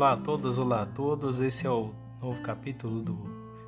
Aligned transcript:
Olá 0.00 0.12
a 0.12 0.16
todas, 0.16 0.58
olá 0.58 0.80
a 0.80 0.86
todos. 0.86 1.42
Esse 1.42 1.66
é 1.66 1.70
o 1.70 1.90
novo 2.22 2.40
capítulo 2.40 3.02
do 3.02 3.18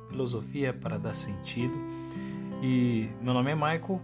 Filosofia 0.09 0.73
para 0.73 0.97
dar 0.97 1.15
sentido. 1.15 1.75
E 2.59 3.07
meu 3.21 3.35
nome 3.35 3.51
é 3.51 3.53
Michael 3.53 4.01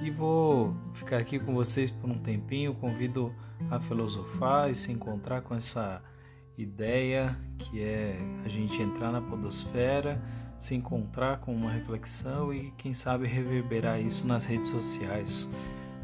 e 0.00 0.10
vou 0.10 0.74
ficar 0.94 1.18
aqui 1.18 1.38
com 1.38 1.52
vocês 1.52 1.90
por 1.90 2.08
um 2.08 2.18
tempinho. 2.18 2.72
Convido 2.72 3.30
a 3.70 3.78
filosofar 3.78 4.70
e 4.70 4.74
se 4.74 4.90
encontrar 4.90 5.42
com 5.42 5.54
essa 5.54 6.02
ideia 6.56 7.38
que 7.58 7.82
é 7.82 8.16
a 8.42 8.48
gente 8.48 8.80
entrar 8.80 9.12
na 9.12 9.20
podosfera, 9.20 10.18
se 10.56 10.74
encontrar 10.74 11.40
com 11.40 11.54
uma 11.54 11.70
reflexão 11.70 12.54
e 12.54 12.70
quem 12.78 12.94
sabe 12.94 13.26
reverberar 13.26 14.00
isso 14.00 14.26
nas 14.26 14.46
redes 14.46 14.70
sociais 14.70 15.46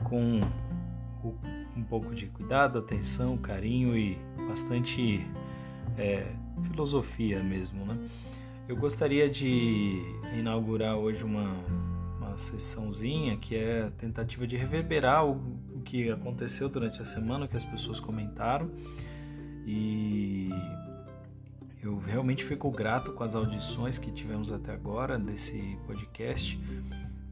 com 0.04 0.42
um 1.74 1.82
pouco 1.82 2.14
de 2.14 2.26
cuidado, 2.26 2.78
atenção, 2.78 3.38
carinho 3.38 3.96
e 3.96 4.18
bastante 4.46 5.26
é, 5.98 6.26
filosofia 6.64 7.42
mesmo, 7.42 7.84
né? 7.84 7.96
Eu 8.68 8.76
gostaria 8.76 9.28
de 9.28 10.00
inaugurar 10.38 10.96
hoje 10.96 11.24
uma, 11.24 11.52
uma 12.18 12.38
sessãozinha 12.38 13.36
que 13.36 13.56
é 13.56 13.82
a 13.82 13.90
tentativa 13.90 14.46
de 14.46 14.56
reverberar 14.56 15.26
o, 15.26 15.32
o 15.74 15.80
que 15.84 16.10
aconteceu 16.10 16.68
durante 16.68 17.02
a 17.02 17.04
semana, 17.04 17.48
que 17.48 17.56
as 17.56 17.64
pessoas 17.64 17.98
comentaram 17.98 18.70
e 19.66 20.50
eu 21.82 21.98
realmente 21.98 22.44
fico 22.44 22.70
grato 22.70 23.12
com 23.12 23.24
as 23.24 23.34
audições 23.34 23.98
que 23.98 24.10
tivemos 24.12 24.52
até 24.52 24.72
agora 24.72 25.18
desse 25.18 25.76
podcast. 25.86 26.58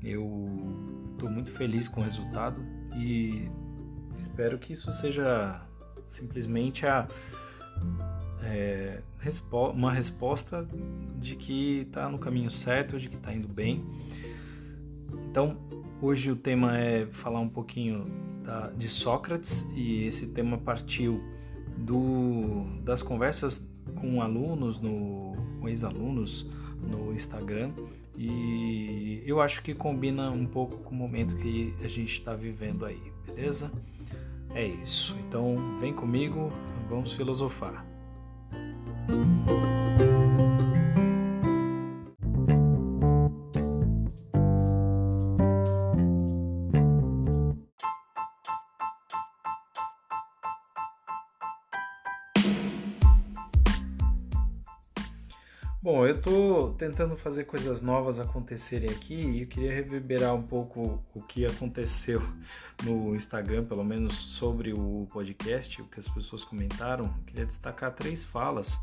Eu 0.03 1.09
estou 1.13 1.31
muito 1.31 1.53
feliz 1.53 1.87
com 1.89 2.01
o 2.01 2.05
resultado 2.05 2.61
e 2.97 3.49
espero 4.19 4.59
que 4.59 4.73
isso 4.73 4.93
seja 4.93 5.63
simplesmente 6.09 6.85
a 6.87 7.07
é, 8.43 9.01
respo 9.19 9.71
uma 9.71 9.93
resposta 9.93 10.67
de 11.19 11.37
que 11.37 11.81
está 11.81 12.09
no 12.09 12.19
caminho 12.19 12.51
certo, 12.51 12.99
de 12.99 13.09
que 13.09 13.17
está 13.17 13.33
indo 13.33 13.49
bem. 13.49 13.85
Então, 15.31 15.57
hoje 16.01 16.31
o 16.31 16.37
tema 16.37 16.77
é 16.79 17.07
falar 17.07 17.41
um 17.41 17.49
pouquinho 17.49 18.07
da, 18.45 18.71
de 18.71 18.89
Sócrates 18.89 19.67
e 19.75 20.05
esse 20.05 20.29
tema 20.29 20.59
partiu 20.59 21.23
do, 21.77 22.65
das 22.83 23.03
conversas 23.03 23.67
com 23.97 24.21
alunos, 24.23 24.81
no, 24.81 25.37
com 25.61 25.69
ex-alunos 25.69 26.49
no 26.83 27.13
Instagram 27.13 27.73
e 28.17 29.23
eu 29.25 29.41
acho 29.41 29.63
que 29.63 29.75
combina 29.75 30.31
um 30.31 30.45
pouco 30.45 30.77
com 30.79 30.95
o 30.95 30.99
momento 30.99 31.37
que 31.37 31.75
a 31.83 31.89
gente 31.89 32.13
está 32.13 32.35
vivendo 32.35 32.85
aí, 32.85 33.01
beleza? 33.25 33.73
É 34.55 34.67
isso. 34.67 35.17
Então, 35.27 35.79
vem 35.81 35.95
comigo, 35.95 36.51
vamos 36.89 37.13
filosofar. 37.15 37.90
Tentando 56.81 57.15
fazer 57.15 57.45
coisas 57.45 57.83
novas 57.83 58.19
acontecerem 58.19 58.89
aqui 58.89 59.13
e 59.15 59.43
eu 59.43 59.47
queria 59.47 59.71
reverberar 59.71 60.35
um 60.35 60.43
pouco 60.43 61.05
o 61.13 61.21
que 61.21 61.45
aconteceu 61.45 62.23
no 62.83 63.15
Instagram, 63.15 63.67
pelo 63.67 63.85
menos 63.85 64.15
sobre 64.15 64.73
o 64.73 65.07
podcast, 65.13 65.83
o 65.83 65.85
que 65.85 66.01
as 66.01 66.09
pessoas 66.09 66.43
comentaram. 66.43 67.05
Eu 67.05 67.25
queria 67.27 67.45
destacar 67.45 67.93
três 67.93 68.25
falas 68.25 68.81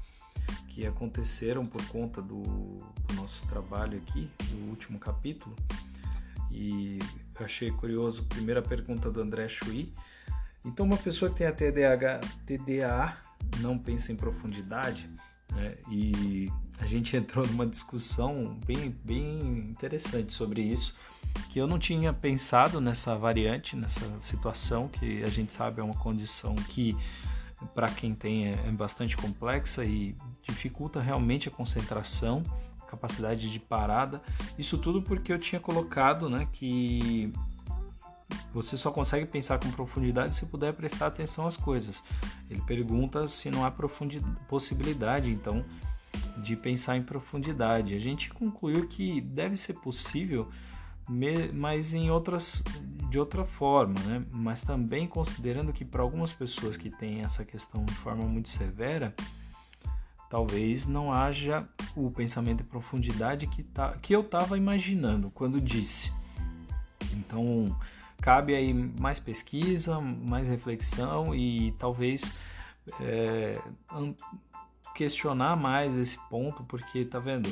que 0.69 0.85
aconteceram 0.85 1.65
por 1.65 1.83
conta 1.87 2.21
do, 2.21 2.43
do 2.43 3.13
nosso 3.15 3.47
trabalho 3.47 3.97
aqui, 3.97 4.29
do 4.43 4.69
último 4.69 4.99
capítulo. 4.99 5.55
E 6.51 6.99
eu 7.39 7.45
achei 7.45 7.71
curioso, 7.71 8.25
primeira 8.25 8.61
pergunta 8.61 9.09
do 9.09 9.21
André 9.21 9.47
Chui. 9.47 9.91
Então, 10.63 10.85
uma 10.85 10.97
pessoa 10.97 11.31
que 11.31 11.37
tem 11.37 11.47
a 11.47 11.51
TDAH, 11.51 12.19
TDAH 12.45 13.17
não 13.59 13.75
pensa 13.75 14.11
em 14.11 14.15
profundidade, 14.15 15.09
né? 15.53 15.75
E 15.89 16.51
a 16.79 16.85
gente 16.85 17.15
entrou 17.17 17.45
numa 17.47 17.65
discussão 17.65 18.57
bem, 18.65 18.95
bem 19.03 19.39
interessante 19.69 20.33
sobre 20.33 20.61
isso, 20.61 20.95
que 21.49 21.59
eu 21.59 21.67
não 21.67 21.77
tinha 21.77 22.11
pensado 22.11 22.81
nessa 22.81 23.15
variante, 23.15 23.75
nessa 23.75 24.17
situação, 24.19 24.87
que 24.87 25.23
a 25.23 25.27
gente 25.27 25.53
sabe 25.53 25.81
é 25.81 25.83
uma 25.83 25.95
condição 25.95 26.55
que 26.55 26.97
para 27.73 27.87
quem 27.89 28.13
tem 28.13 28.47
é, 28.47 28.51
é 28.51 28.71
bastante 28.71 29.15
complexa 29.17 29.83
e 29.83 30.15
dificulta 30.43 31.01
realmente 31.01 31.47
a 31.47 31.51
concentração, 31.51 32.43
capacidade 32.87 33.51
de 33.51 33.59
parada. 33.59 34.21
Isso 34.57 34.77
tudo 34.77 35.01
porque 35.01 35.33
eu 35.33 35.39
tinha 35.39 35.59
colocado, 35.59 36.29
né, 36.29 36.47
que 36.51 37.31
você 38.53 38.75
só 38.77 38.91
consegue 38.91 39.25
pensar 39.25 39.59
com 39.59 39.69
profundidade 39.71 40.35
se 40.35 40.45
puder 40.45 40.73
prestar 40.73 41.07
atenção 41.07 41.45
às 41.47 41.55
coisas. 41.55 42.03
Ele 42.49 42.61
pergunta 42.61 43.27
se 43.27 43.49
não 43.49 43.65
há 43.65 43.71
possibilidade, 44.47 45.29
então, 45.29 45.63
de 46.37 46.55
pensar 46.55 46.97
em 46.97 47.03
profundidade. 47.03 47.93
A 47.93 47.99
gente 47.99 48.29
concluiu 48.33 48.87
que 48.87 49.21
deve 49.21 49.55
ser 49.55 49.73
possível, 49.73 50.49
mas 51.53 51.93
em 51.93 52.09
outras 52.09 52.63
de 53.09 53.17
outra 53.17 53.45
forma, 53.45 53.97
né? 54.01 54.25
Mas 54.31 54.61
também 54.61 55.07
considerando 55.07 55.71
que 55.71 55.85
para 55.85 56.01
algumas 56.01 56.33
pessoas 56.33 56.75
que 56.75 56.89
têm 56.89 57.21
essa 57.21 57.45
questão 57.45 57.85
de 57.85 57.93
forma 57.93 58.25
muito 58.25 58.49
severa, 58.49 59.15
talvez 60.29 60.85
não 60.85 61.13
haja 61.13 61.63
o 61.95 62.11
pensamento 62.11 62.61
em 62.63 62.65
profundidade 62.65 63.47
que, 63.47 63.63
tá, 63.63 63.93
que 64.01 64.13
eu 64.13 64.21
estava 64.21 64.57
imaginando 64.57 65.31
quando 65.31 65.61
disse. 65.61 66.11
Então, 67.13 67.73
cabe 68.21 68.55
aí 68.55 68.73
mais 68.73 69.19
pesquisa, 69.19 69.99
mais 69.99 70.47
reflexão 70.47 71.33
e 71.35 71.71
talvez 71.79 72.33
é, 72.99 73.51
questionar 74.95 75.55
mais 75.55 75.95
esse 75.95 76.17
ponto, 76.29 76.63
porque 76.63 77.05
tá 77.05 77.19
vendo? 77.19 77.49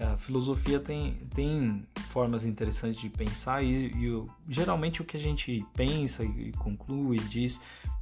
A 0.00 0.16
filosofia 0.16 0.78
tem, 0.78 1.14
tem 1.34 1.82
formas 2.10 2.44
interessantes 2.44 3.00
de 3.00 3.10
pensar 3.10 3.64
e, 3.64 3.88
e 3.88 4.24
geralmente 4.48 5.02
o 5.02 5.04
que 5.04 5.16
a 5.16 5.20
gente 5.20 5.66
pensa 5.74 6.24
e 6.24 6.52
conclui 6.52 7.16
e 7.16 7.20
diz 7.20 7.60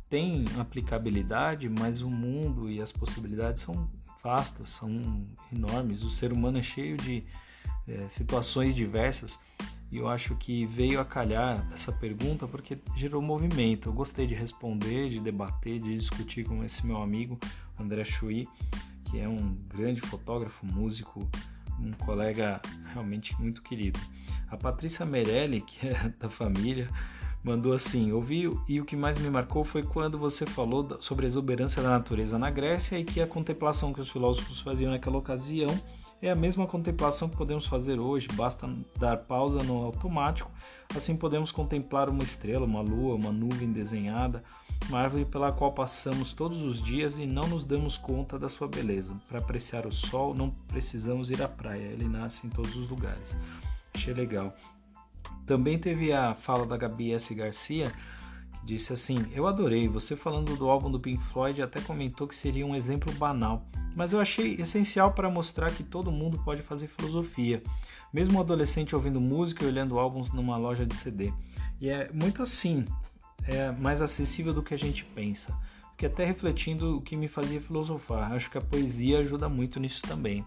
tem 0.08 0.44
aplicabilidade, 0.58 1.68
mas 1.68 2.02
o 2.02 2.10
mundo 2.10 2.70
e 2.70 2.80
as 2.80 2.92
possibilidades 2.92 3.62
são 3.62 3.90
vastas, 4.22 4.70
são 4.70 5.26
enormes. 5.52 6.02
O 6.02 6.10
ser 6.10 6.32
humano 6.32 6.58
é 6.58 6.62
cheio 6.62 6.96
de 6.96 7.24
é, 7.88 8.08
situações 8.08 8.74
diversas 8.74 9.38
e 9.90 9.98
eu 9.98 10.08
acho 10.08 10.34
que 10.36 10.66
veio 10.66 11.00
a 11.00 11.04
calhar 11.04 11.66
essa 11.72 11.92
pergunta 11.92 12.46
porque 12.46 12.78
gerou 12.96 13.22
movimento. 13.22 13.88
Eu 13.88 13.92
gostei 13.92 14.26
de 14.26 14.34
responder, 14.34 15.10
de 15.10 15.20
debater, 15.20 15.78
de 15.78 15.96
discutir 15.96 16.44
com 16.44 16.64
esse 16.64 16.84
meu 16.86 17.00
amigo 17.00 17.38
André 17.78 18.04
Chui, 18.04 18.48
que 19.04 19.20
é 19.20 19.28
um 19.28 19.56
grande 19.68 20.00
fotógrafo, 20.00 20.66
músico, 20.66 21.28
um 21.80 21.92
colega 21.92 22.60
realmente 22.92 23.38
muito 23.40 23.62
querido. 23.62 23.98
A 24.48 24.56
Patrícia 24.56 25.06
Merelli, 25.06 25.60
que 25.60 25.86
é 25.86 26.12
da 26.18 26.28
família, 26.28 26.88
mandou 27.44 27.72
assim: 27.72 28.10
ouvi 28.10 28.50
e 28.66 28.80
o 28.80 28.84
que 28.84 28.96
mais 28.96 29.18
me 29.18 29.30
marcou 29.30 29.64
foi 29.64 29.82
quando 29.84 30.18
você 30.18 30.44
falou 30.44 31.00
sobre 31.00 31.26
a 31.26 31.28
exuberância 31.28 31.80
da 31.80 31.90
natureza 31.90 32.38
na 32.38 32.50
Grécia 32.50 32.98
e 32.98 33.04
que 33.04 33.20
a 33.20 33.26
contemplação 33.26 33.92
que 33.92 34.00
os 34.00 34.10
filósofos 34.10 34.60
faziam 34.60 34.90
naquela 34.90 35.16
ocasião 35.16 35.70
é 36.20 36.30
a 36.30 36.34
mesma 36.34 36.66
contemplação 36.66 37.28
que 37.28 37.36
podemos 37.36 37.66
fazer 37.66 38.00
hoje, 38.00 38.28
basta 38.32 38.68
dar 38.98 39.18
pausa 39.18 39.62
no 39.62 39.84
automático, 39.84 40.50
assim 40.94 41.16
podemos 41.16 41.52
contemplar 41.52 42.08
uma 42.08 42.22
estrela, 42.22 42.64
uma 42.64 42.80
lua, 42.80 43.14
uma 43.14 43.30
nuvem 43.30 43.70
desenhada, 43.70 44.42
uma 44.88 45.00
árvore 45.00 45.24
pela 45.24 45.52
qual 45.52 45.72
passamos 45.72 46.32
todos 46.32 46.62
os 46.62 46.82
dias 46.82 47.18
e 47.18 47.26
não 47.26 47.46
nos 47.46 47.64
damos 47.64 47.96
conta 47.96 48.38
da 48.38 48.48
sua 48.48 48.68
beleza. 48.68 49.14
Para 49.28 49.38
apreciar 49.38 49.86
o 49.86 49.92
sol, 49.92 50.34
não 50.34 50.50
precisamos 50.50 51.30
ir 51.30 51.42
à 51.42 51.48
praia, 51.48 51.84
ele 51.84 52.08
nasce 52.08 52.46
em 52.46 52.50
todos 52.50 52.76
os 52.76 52.88
lugares. 52.88 53.36
Achei 53.94 54.14
legal. 54.14 54.54
Também 55.46 55.78
teve 55.78 56.12
a 56.12 56.34
fala 56.34 56.66
da 56.66 56.76
Gabi 56.76 57.12
S. 57.12 57.34
Garcia, 57.34 57.92
que 58.60 58.66
disse 58.66 58.92
assim: 58.92 59.26
Eu 59.32 59.46
adorei, 59.46 59.88
você 59.88 60.16
falando 60.16 60.56
do 60.56 60.68
álbum 60.68 60.90
do 60.90 61.00
Pink 61.00 61.22
Floyd 61.26 61.62
até 61.62 61.80
comentou 61.80 62.26
que 62.26 62.34
seria 62.34 62.66
um 62.66 62.74
exemplo 62.74 63.12
banal 63.14 63.62
mas 63.96 64.12
eu 64.12 64.20
achei 64.20 64.54
essencial 64.56 65.12
para 65.12 65.30
mostrar 65.30 65.70
que 65.70 65.82
todo 65.82 66.12
mundo 66.12 66.38
pode 66.44 66.62
fazer 66.62 66.86
filosofia, 66.86 67.62
mesmo 68.12 68.36
um 68.36 68.40
adolescente 68.40 68.94
ouvindo 68.94 69.18
música 69.18 69.64
e 69.64 69.66
olhando 69.66 69.98
álbuns 69.98 70.30
numa 70.30 70.58
loja 70.58 70.84
de 70.84 70.94
CD. 70.94 71.32
E 71.80 71.88
é 71.88 72.08
muito 72.12 72.42
assim, 72.42 72.84
é 73.44 73.72
mais 73.72 74.02
acessível 74.02 74.52
do 74.52 74.62
que 74.62 74.74
a 74.74 74.78
gente 74.78 75.02
pensa. 75.02 75.58
Fiquei 75.92 76.10
até 76.10 76.26
refletindo 76.26 76.98
o 76.98 77.00
que 77.00 77.16
me 77.16 77.26
fazia 77.26 77.58
filosofar. 77.58 78.32
Acho 78.32 78.50
que 78.50 78.58
a 78.58 78.60
poesia 78.60 79.20
ajuda 79.20 79.48
muito 79.48 79.80
nisso 79.80 80.02
também. 80.02 80.44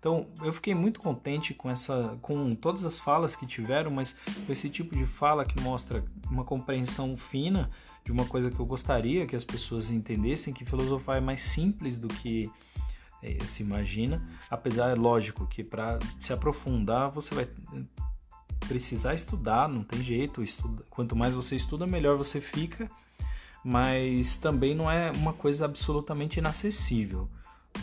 Então, 0.00 0.26
eu 0.42 0.52
fiquei 0.52 0.74
muito 0.74 0.98
contente 1.00 1.54
com 1.54 1.70
essa 1.70 2.18
com 2.20 2.54
todas 2.54 2.84
as 2.84 2.98
falas 2.98 3.36
que 3.36 3.46
tiveram, 3.46 3.92
mas 3.92 4.16
com 4.44 4.52
esse 4.52 4.68
tipo 4.68 4.96
de 4.96 5.06
fala 5.06 5.44
que 5.44 5.60
mostra 5.60 6.04
uma 6.28 6.44
compreensão 6.44 7.16
fina 7.16 7.70
de 8.04 8.10
uma 8.10 8.24
coisa 8.24 8.50
que 8.50 8.58
eu 8.58 8.66
gostaria 8.66 9.26
que 9.26 9.36
as 9.36 9.44
pessoas 9.44 9.90
entendessem 9.90 10.54
que 10.54 10.64
filosofar 10.64 11.18
é 11.18 11.20
mais 11.20 11.42
simples 11.42 11.98
do 11.98 12.08
que 12.08 12.50
é, 13.22 13.38
se 13.44 13.62
imagina, 13.62 14.22
apesar 14.50 14.90
é 14.90 14.94
lógico 14.94 15.46
que 15.46 15.64
para 15.64 15.98
se 16.20 16.32
aprofundar 16.32 17.10
você 17.10 17.34
vai 17.34 17.48
precisar 18.66 19.14
estudar, 19.14 19.68
não 19.68 19.82
tem 19.82 20.02
jeito, 20.02 20.42
estuda, 20.42 20.84
quanto 20.90 21.16
mais 21.16 21.34
você 21.34 21.56
estuda, 21.56 21.86
melhor 21.86 22.16
você 22.16 22.40
fica, 22.40 22.90
mas 23.64 24.36
também 24.36 24.74
não 24.74 24.90
é 24.90 25.10
uma 25.12 25.32
coisa 25.32 25.64
absolutamente 25.64 26.38
inacessível. 26.38 27.28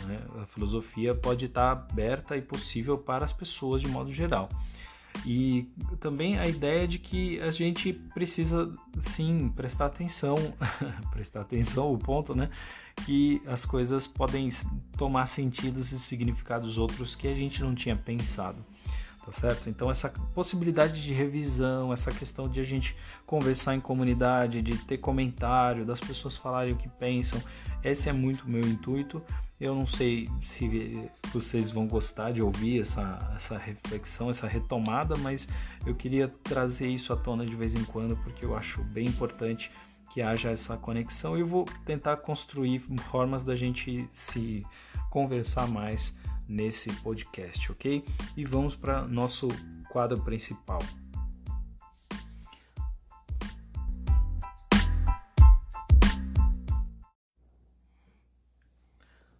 Né? 0.04 0.20
A 0.42 0.46
filosofia 0.46 1.14
pode 1.14 1.46
estar 1.46 1.72
aberta 1.72 2.36
e 2.36 2.42
possível 2.42 2.98
para 2.98 3.24
as 3.24 3.32
pessoas 3.32 3.80
de 3.80 3.88
modo 3.88 4.12
geral. 4.12 4.48
E 5.24 5.66
também 5.98 6.38
a 6.38 6.46
ideia 6.46 6.86
de 6.86 6.98
que 6.98 7.40
a 7.40 7.50
gente 7.50 7.92
precisa 7.92 8.72
sim 8.98 9.48
prestar 9.48 9.86
atenção, 9.86 10.36
prestar 11.10 11.40
atenção, 11.40 11.92
o 11.92 11.98
ponto, 11.98 12.34
né? 12.34 12.50
Que 13.04 13.40
as 13.46 13.64
coisas 13.64 14.06
podem 14.06 14.48
tomar 14.96 15.26
sentidos 15.26 15.92
e 15.92 15.98
significados 15.98 16.78
outros 16.78 17.14
que 17.14 17.28
a 17.28 17.34
gente 17.34 17.62
não 17.62 17.74
tinha 17.74 17.94
pensado 17.94 18.64
tá 19.26 19.32
certo? 19.32 19.68
Então 19.68 19.90
essa 19.90 20.08
possibilidade 20.08 21.02
de 21.02 21.12
revisão, 21.12 21.92
essa 21.92 22.12
questão 22.12 22.48
de 22.48 22.60
a 22.60 22.62
gente 22.62 22.96
conversar 23.26 23.74
em 23.74 23.80
comunidade, 23.80 24.62
de 24.62 24.78
ter 24.78 24.98
comentário, 24.98 25.84
das 25.84 25.98
pessoas 25.98 26.36
falarem 26.36 26.72
o 26.72 26.76
que 26.76 26.88
pensam, 26.88 27.42
esse 27.82 28.08
é 28.08 28.12
muito 28.12 28.48
meu 28.48 28.60
intuito. 28.60 29.20
Eu 29.58 29.74
não 29.74 29.86
sei 29.86 30.28
se 30.42 31.08
vocês 31.32 31.70
vão 31.70 31.88
gostar 31.88 32.30
de 32.30 32.42
ouvir 32.42 32.82
essa, 32.82 33.32
essa 33.34 33.56
reflexão, 33.56 34.30
essa 34.30 34.46
retomada, 34.46 35.16
mas 35.16 35.48
eu 35.86 35.94
queria 35.94 36.28
trazer 36.28 36.88
isso 36.88 37.12
à 37.12 37.16
tona 37.16 37.44
de 37.44 37.56
vez 37.56 37.74
em 37.74 37.82
quando 37.84 38.16
porque 38.18 38.44
eu 38.44 38.54
acho 38.54 38.82
bem 38.84 39.06
importante 39.06 39.72
que 40.16 40.22
haja 40.22 40.48
essa 40.48 40.78
conexão 40.78 41.36
e 41.36 41.40
eu 41.40 41.46
vou 41.46 41.66
tentar 41.84 42.16
construir 42.16 42.78
formas 43.10 43.44
da 43.44 43.54
gente 43.54 44.08
se 44.10 44.64
conversar 45.10 45.68
mais 45.68 46.18
nesse 46.48 46.90
podcast, 47.02 47.70
ok? 47.70 48.02
E 48.34 48.42
vamos 48.42 48.74
para 48.74 49.02
nosso 49.02 49.46
quadro 49.90 50.18
principal. 50.22 50.78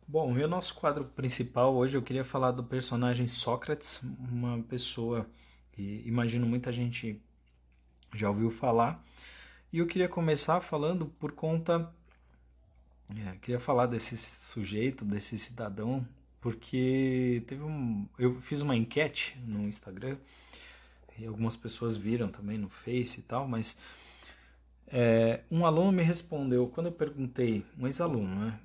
Bom, 0.07 0.37
e 0.37 0.45
o 0.45 0.49
nosso 0.49 0.75
quadro 0.75 1.07
principal 1.07 1.75
hoje 1.75 1.97
eu 1.97 2.03
queria 2.03 2.23
falar 2.23 2.51
do 2.51 2.63
personagem 2.63 3.27
Sócrates, 3.27 4.03
uma 4.31 4.63
pessoa 4.65 5.27
que 5.73 6.03
imagino 6.05 6.47
muita 6.47 6.71
gente 6.71 7.19
já 8.15 8.29
ouviu 8.29 8.51
falar. 8.51 9.03
E 9.77 9.79
eu 9.79 9.87
queria 9.87 10.09
começar 10.09 10.63
falando 10.63 11.05
por 11.05 11.33
conta. 11.33 11.93
É, 13.15 13.37
queria 13.43 13.61
falar 13.61 13.85
desse 13.85 14.17
sujeito, 14.17 15.05
desse 15.05 15.37
cidadão 15.37 16.09
porque 16.41 17.43
teve 17.47 17.63
um, 17.63 18.09
eu 18.19 18.41
fiz 18.41 18.63
uma 18.63 18.75
enquete 18.75 19.39
no 19.47 19.69
Instagram 19.69 20.17
e 21.19 21.27
algumas 21.27 21.59
pessoas 21.59 21.95
viram 21.95 22.29
também 22.29 22.57
no 22.57 22.71
Face 22.71 23.21
e 23.21 23.23
tal, 23.25 23.47
mas 23.47 23.77
é, 24.87 25.43
um 25.51 25.67
aluno 25.67 25.93
me 25.93 26.03
respondeu 26.03 26.69
quando 26.69 26.87
eu 26.87 26.93
perguntei, 26.93 27.63
um 27.79 27.85
ex-aluno, 27.85 28.35
né? 28.35 28.59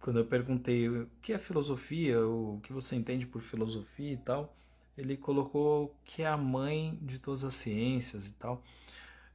Quando 0.00 0.18
eu 0.18 0.24
perguntei 0.24 0.88
o 0.88 1.08
que 1.22 1.32
é 1.32 1.38
filosofia, 1.38 2.26
o 2.26 2.58
que 2.64 2.72
você 2.72 2.96
entende 2.96 3.24
por 3.24 3.40
filosofia 3.40 4.14
e 4.14 4.16
tal, 4.16 4.52
ele 4.98 5.16
colocou 5.16 5.94
que 6.04 6.22
é 6.22 6.26
a 6.26 6.36
mãe 6.36 6.98
de 7.00 7.20
todas 7.20 7.44
as 7.44 7.54
ciências 7.54 8.26
e 8.26 8.32
tal. 8.32 8.64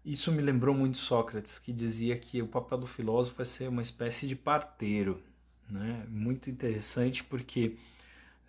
Isso 0.03 0.31
me 0.31 0.41
lembrou 0.41 0.73
muito 0.73 0.97
Sócrates, 0.97 1.59
que 1.59 1.71
dizia 1.71 2.17
que 2.17 2.41
o 2.41 2.47
papel 2.47 2.79
do 2.79 2.87
filósofo 2.87 3.41
é 3.41 3.45
ser 3.45 3.69
uma 3.69 3.83
espécie 3.83 4.27
de 4.27 4.35
parteiro, 4.35 5.21
né? 5.69 6.05
Muito 6.09 6.49
interessante 6.49 7.23
porque 7.23 7.77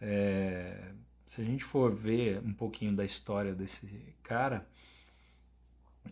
é, 0.00 0.92
se 1.26 1.40
a 1.40 1.44
gente 1.44 1.62
for 1.62 1.94
ver 1.94 2.40
um 2.44 2.52
pouquinho 2.52 2.94
da 2.94 3.04
história 3.04 3.54
desse 3.54 3.86
cara, 4.22 4.66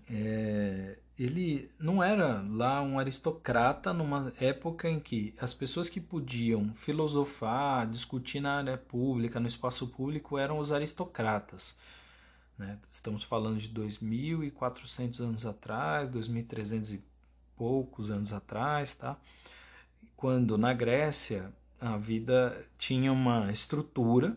é, 0.09 0.99
ele 1.19 1.71
não 1.79 2.03
era 2.03 2.43
lá 2.49 2.81
um 2.83 2.99
aristocrata 2.99 3.93
numa 3.93 4.33
época 4.41 4.89
em 4.89 5.01
que 5.01 5.35
as 5.39 5.53
pessoas 5.53 5.89
que 5.89 6.01
podiam 6.01 6.73
filosofar, 6.75 7.87
discutir 7.89 8.41
na 8.41 8.59
área 8.59 8.79
pública, 8.79 9.41
no 9.41 9.47
espaço 9.47 9.89
público, 9.89 10.39
eram 10.39 10.59
os 10.59 10.73
aristocratas. 10.73 11.77
Né? 12.61 12.79
Estamos 12.91 13.25
falando 13.25 13.59
de 13.59 13.71
2.400 13.71 15.21
anos 15.21 15.47
atrás, 15.47 16.11
2.300 16.11 16.95
e 16.95 17.03
poucos 17.57 18.11
anos 18.11 18.35
atrás, 18.35 18.93
tá? 18.93 19.17
Quando 20.15 20.59
na 20.59 20.75
Grécia 20.75 21.51
a 21.81 21.97
vida 21.97 22.63
tinha 22.77 23.11
uma 23.11 23.49
estrutura 23.49 24.37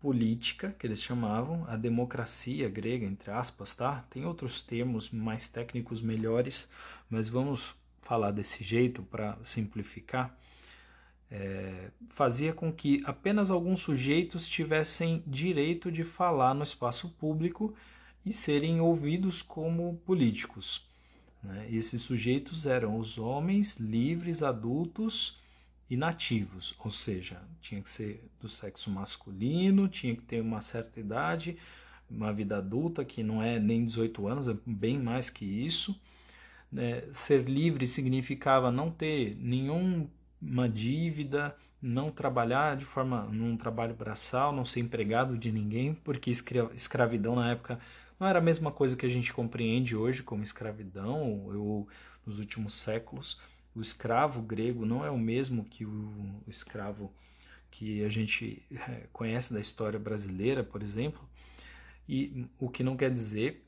política 0.00 0.74
que 0.78 0.86
eles 0.86 1.02
chamavam 1.02 1.66
a 1.68 1.76
democracia 1.76 2.70
grega 2.70 3.04
entre 3.04 3.30
aspas 3.30 3.74
tá 3.74 4.02
tem 4.08 4.24
outros 4.24 4.62
termos 4.62 5.10
mais 5.10 5.46
técnicos 5.46 6.00
melhores 6.00 6.70
mas 7.10 7.28
vamos 7.28 7.74
falar 8.00 8.30
desse 8.30 8.64
jeito 8.64 9.02
para 9.02 9.36
simplificar 9.44 10.34
é, 11.30 11.90
fazia 12.08 12.52
com 12.52 12.72
que 12.72 13.02
apenas 13.04 13.50
alguns 13.50 13.80
sujeitos 13.80 14.48
tivessem 14.48 15.22
direito 15.26 15.90
de 15.90 16.04
falar 16.04 16.54
no 16.54 16.64
espaço 16.64 17.10
público 17.10 17.74
e 18.26 18.32
serem 18.32 18.80
ouvidos 18.80 19.40
como 19.42 20.00
políticos 20.04 20.90
né? 21.42 21.66
esses 21.70 22.02
sujeitos 22.02 22.66
eram 22.66 22.98
os 22.98 23.18
homens 23.18 23.76
livres 23.76 24.42
adultos 24.42 25.38
e 25.88 25.96
nativos, 25.96 26.74
ou 26.78 26.90
seja, 26.90 27.42
tinha 27.60 27.82
que 27.82 27.90
ser 27.90 28.24
do 28.40 28.48
sexo 28.48 28.90
masculino, 28.90 29.88
tinha 29.88 30.14
que 30.14 30.22
ter 30.22 30.40
uma 30.40 30.60
certa 30.60 31.00
idade, 31.00 31.56
uma 32.08 32.32
vida 32.32 32.58
adulta 32.58 33.04
que 33.04 33.22
não 33.22 33.42
é 33.42 33.58
nem 33.58 33.84
18 33.84 34.28
anos, 34.28 34.48
é 34.48 34.56
bem 34.64 34.98
mais 34.98 35.28
que 35.28 35.44
isso. 35.44 36.00
É, 36.76 37.08
ser 37.12 37.48
livre 37.48 37.86
significava 37.88 38.70
não 38.70 38.90
ter 38.92 39.34
nenhuma 40.40 40.68
dívida, 40.68 41.56
não 41.80 42.10
trabalhar 42.10 42.76
de 42.76 42.84
forma 42.84 43.22
num 43.24 43.56
trabalho 43.56 43.94
braçal, 43.94 44.52
não 44.52 44.64
ser 44.64 44.80
empregado 44.80 45.36
de 45.36 45.50
ninguém, 45.50 45.94
porque 45.94 46.30
escravidão 46.30 47.36
na 47.36 47.50
época 47.50 47.80
não 48.18 48.26
era 48.26 48.38
a 48.38 48.42
mesma 48.42 48.70
coisa 48.70 48.96
que 48.96 49.06
a 49.06 49.08
gente 49.08 49.32
compreende 49.32 49.96
hoje 49.96 50.22
como 50.22 50.42
escravidão. 50.42 51.48
Ou 51.54 51.88
nos 52.26 52.38
últimos 52.38 52.74
séculos 52.74 53.40
o 53.74 53.80
escravo 53.80 54.42
grego 54.42 54.84
não 54.84 55.04
é 55.04 55.10
o 55.10 55.18
mesmo 55.18 55.64
que 55.64 55.84
o, 55.84 56.42
escravo 56.48 57.12
que 57.70 58.04
a 58.04 58.08
gente 58.08 58.62
é, 58.72 59.06
conhece 59.12 59.52
da 59.52 59.60
história 59.60 59.98
brasileira, 59.98 60.64
por 60.64 60.82
exemplo, 60.82 61.22
e 62.08 62.46
o 62.58 62.68
que 62.68 62.82
não 62.82 62.96
quer 62.96 63.10
dizer 63.10 63.64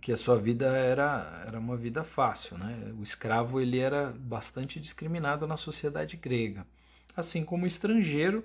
que 0.00 0.12
a 0.12 0.16
sua 0.16 0.38
vida 0.38 0.66
era, 0.66 1.44
era 1.46 1.58
uma 1.58 1.76
vida 1.76 2.02
fácil, 2.02 2.56
né? 2.58 2.92
O 2.98 3.02
escravo 3.02 3.60
ele 3.60 3.78
era 3.78 4.12
bastante 4.18 4.80
discriminado 4.80 5.46
na 5.46 5.56
sociedade 5.56 6.16
grega, 6.16 6.66
assim 7.16 7.44
como 7.44 7.64
o 7.64 7.66
estrangeiro, 7.66 8.44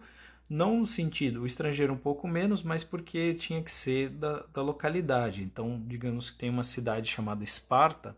não 0.50 0.80
no 0.80 0.88
sentido, 0.88 1.42
o 1.42 1.46
estrangeiro 1.46 1.94
um 1.94 1.98
pouco 1.98 2.28
menos, 2.28 2.64
mas 2.64 2.84
porque 2.84 3.34
tinha 3.34 3.62
que 3.62 3.72
ser 3.72 4.10
da, 4.10 4.44
da 4.54 4.62
localidade. 4.62 5.44
Então, 5.44 5.82
digamos 5.86 6.30
que 6.30 6.38
tem 6.38 6.50
uma 6.50 6.64
cidade 6.64 7.10
chamada 7.10 7.44
Esparta, 7.44 8.16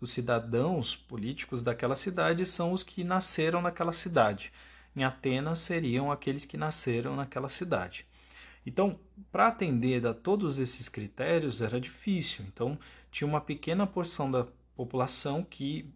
os 0.00 0.12
cidadãos 0.12 0.96
políticos 0.96 1.62
daquela 1.62 1.94
cidade 1.94 2.46
são 2.46 2.72
os 2.72 2.82
que 2.82 3.04
nasceram 3.04 3.60
naquela 3.60 3.92
cidade. 3.92 4.50
Em 4.96 5.04
Atenas 5.04 5.58
seriam 5.60 6.10
aqueles 6.10 6.44
que 6.44 6.56
nasceram 6.56 7.14
naquela 7.14 7.48
cidade. 7.48 8.06
Então, 8.64 8.98
para 9.32 9.48
atender 9.48 10.06
a 10.06 10.14
todos 10.14 10.58
esses 10.58 10.88
critérios 10.88 11.62
era 11.62 11.80
difícil. 11.80 12.44
Então, 12.46 12.78
tinha 13.10 13.26
uma 13.26 13.40
pequena 13.40 13.86
porção 13.86 14.30
da 14.30 14.46
população 14.76 15.42
que 15.42 15.90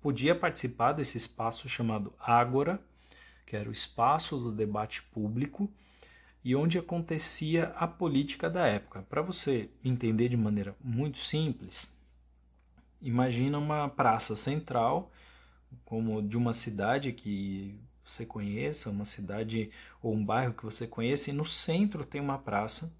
podia 0.00 0.34
participar 0.34 0.92
desse 0.92 1.16
espaço 1.16 1.68
chamado 1.68 2.12
Ágora, 2.18 2.80
que 3.46 3.56
era 3.56 3.68
o 3.68 3.72
espaço 3.72 4.38
do 4.38 4.50
debate 4.50 5.02
público 5.02 5.70
e 6.42 6.54
onde 6.54 6.78
acontecia 6.78 7.66
a 7.76 7.86
política 7.86 8.50
da 8.50 8.66
época. 8.66 9.02
Para 9.08 9.22
você 9.22 9.70
entender 9.82 10.28
de 10.28 10.36
maneira 10.36 10.74
muito 10.82 11.18
simples, 11.18 11.90
Imagina 13.04 13.58
uma 13.58 13.86
praça 13.86 14.34
central, 14.34 15.12
como 15.84 16.22
de 16.22 16.38
uma 16.38 16.54
cidade 16.54 17.12
que 17.12 17.78
você 18.04 18.26
conheça, 18.26 18.90
uma 18.90 19.04
cidade 19.04 19.70
ou 20.02 20.14
um 20.14 20.24
bairro 20.24 20.54
que 20.54 20.64
você 20.64 20.86
conheça, 20.86 21.30
e 21.30 21.32
no 21.32 21.46
centro 21.46 22.04
tem 22.04 22.20
uma 22.20 22.38
praça, 22.38 22.92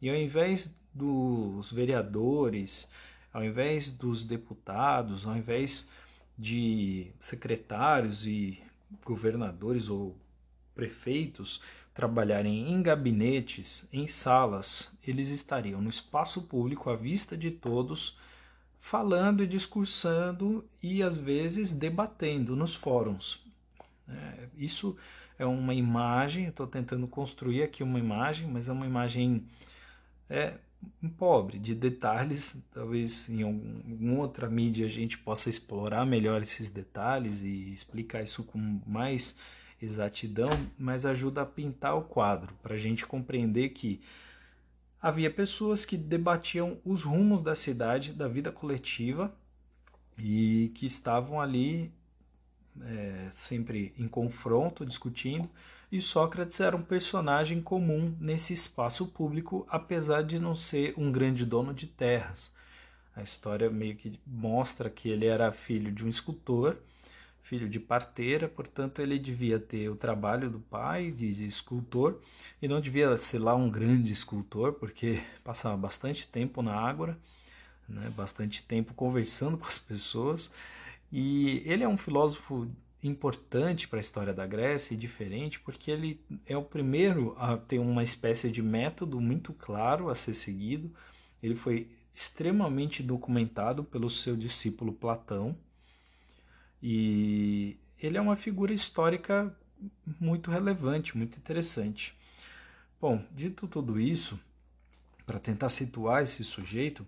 e 0.00 0.08
ao 0.08 0.16
invés 0.16 0.76
dos 0.92 1.70
vereadores, 1.70 2.88
ao 3.32 3.44
invés 3.44 3.90
dos 3.90 4.24
deputados, 4.24 5.26
ao 5.26 5.36
invés 5.36 5.88
de 6.36 7.10
secretários 7.20 8.26
e 8.26 8.62
governadores 9.04 9.88
ou 9.88 10.16
prefeitos 10.74 11.60
trabalharem 11.92 12.70
em 12.70 12.80
gabinetes, 12.80 13.88
em 13.92 14.06
salas, 14.06 14.88
eles 15.04 15.30
estariam 15.30 15.80
no 15.80 15.90
espaço 15.90 16.42
público 16.42 16.88
à 16.88 16.94
vista 16.94 17.36
de 17.36 17.50
todos, 17.50 18.16
falando 18.78 19.42
e 19.42 19.48
discursando 19.48 20.64
e 20.80 21.02
às 21.02 21.16
vezes 21.16 21.72
debatendo 21.72 22.54
nos 22.54 22.72
fóruns. 22.72 23.44
É, 24.08 24.48
isso 24.56 24.96
é 25.38 25.46
uma 25.46 25.74
imagem, 25.74 26.46
estou 26.46 26.66
tentando 26.66 27.06
construir 27.06 27.62
aqui 27.62 27.82
uma 27.82 27.98
imagem, 27.98 28.48
mas 28.48 28.68
é 28.68 28.72
uma 28.72 28.86
imagem 28.86 29.44
é, 30.28 30.54
pobre, 31.16 31.58
de 31.58 31.74
detalhes. 31.74 32.56
Talvez 32.72 33.28
em 33.28 33.42
alguma 33.42 34.20
outra 34.20 34.48
mídia 34.48 34.86
a 34.86 34.90
gente 34.90 35.18
possa 35.18 35.48
explorar 35.48 36.04
melhor 36.06 36.42
esses 36.42 36.70
detalhes 36.70 37.42
e 37.42 37.72
explicar 37.72 38.22
isso 38.22 38.44
com 38.44 38.80
mais 38.86 39.36
exatidão, 39.80 40.50
mas 40.76 41.06
ajuda 41.06 41.42
a 41.42 41.46
pintar 41.46 41.96
o 41.96 42.02
quadro, 42.02 42.52
para 42.62 42.74
a 42.74 42.78
gente 42.78 43.06
compreender 43.06 43.68
que 43.70 44.00
havia 45.00 45.30
pessoas 45.30 45.84
que 45.84 45.96
debatiam 45.96 46.78
os 46.84 47.04
rumos 47.04 47.42
da 47.42 47.54
cidade, 47.54 48.12
da 48.12 48.26
vida 48.26 48.50
coletiva, 48.50 49.32
e 50.18 50.72
que 50.74 50.84
estavam 50.84 51.40
ali 51.40 51.92
é, 52.84 53.28
sempre 53.30 53.92
em 53.98 54.08
confronto, 54.08 54.84
discutindo, 54.84 55.48
e 55.90 56.02
Sócrates 56.02 56.60
era 56.60 56.76
um 56.76 56.82
personagem 56.82 57.62
comum 57.62 58.14
nesse 58.20 58.52
espaço 58.52 59.06
público, 59.06 59.66
apesar 59.70 60.22
de 60.22 60.38
não 60.38 60.54
ser 60.54 60.92
um 60.96 61.10
grande 61.10 61.46
dono 61.46 61.72
de 61.72 61.86
terras. 61.86 62.54
A 63.16 63.22
história 63.22 63.70
meio 63.70 63.96
que 63.96 64.20
mostra 64.26 64.90
que 64.90 65.08
ele 65.08 65.26
era 65.26 65.50
filho 65.50 65.90
de 65.90 66.04
um 66.04 66.08
escultor, 66.08 66.76
filho 67.48 67.66
de 67.66 67.80
parteira, 67.80 68.46
portanto 68.46 69.00
ele 69.00 69.18
devia 69.18 69.58
ter 69.58 69.88
o 69.88 69.96
trabalho 69.96 70.50
do 70.50 70.60
pai 70.60 71.10
de, 71.10 71.46
escultor 71.46 72.20
e 72.60 72.68
não 72.68 72.78
devia 72.78 73.16
ser 73.16 73.38
lá 73.38 73.54
um 73.54 73.70
grande 73.70 74.12
escultor, 74.12 74.74
porque 74.74 75.22
passava 75.42 75.76
bastante 75.76 76.28
tempo 76.28 76.60
na 76.60 76.74
ágora, 76.74 77.18
né, 77.88 78.12
bastante 78.14 78.62
tempo 78.62 78.92
conversando 78.92 79.56
com 79.58 79.66
as 79.66 79.78
pessoas. 79.78 80.52
E 81.10 81.62
ele 81.64 81.82
é 81.82 81.88
um 81.88 81.96
filósofo 81.96 82.68
importante 83.02 83.86
para 83.86 83.98
a 83.98 84.00
história 84.00 84.34
da 84.34 84.46
Grécia 84.46 84.94
e 84.94 84.96
diferente 84.96 85.60
porque 85.60 85.90
ele 85.90 86.20
é 86.44 86.56
o 86.56 86.62
primeiro 86.62 87.36
a 87.38 87.56
ter 87.56 87.78
uma 87.78 88.02
espécie 88.02 88.50
de 88.50 88.60
método 88.60 89.20
muito 89.20 89.52
claro 89.52 90.10
a 90.10 90.14
ser 90.14 90.34
seguido. 90.34 90.92
Ele 91.42 91.54
foi 91.54 91.88
extremamente 92.12 93.02
documentado 93.02 93.84
pelo 93.84 94.10
seu 94.10 94.36
discípulo 94.36 94.92
Platão 94.92 95.56
e 96.82 97.76
ele 98.00 98.18
é 98.18 98.20
uma 98.20 98.36
figura 98.36 98.72
histórica 98.72 99.54
muito 100.20 100.50
relevante, 100.50 101.16
muito 101.16 101.38
interessante. 101.38 102.16
Bom, 103.00 103.24
dito 103.30 103.68
tudo 103.68 104.00
isso, 104.00 104.38
para 105.24 105.38
tentar 105.38 105.68
situar 105.68 106.22
esse 106.22 106.42
sujeito, 106.42 107.06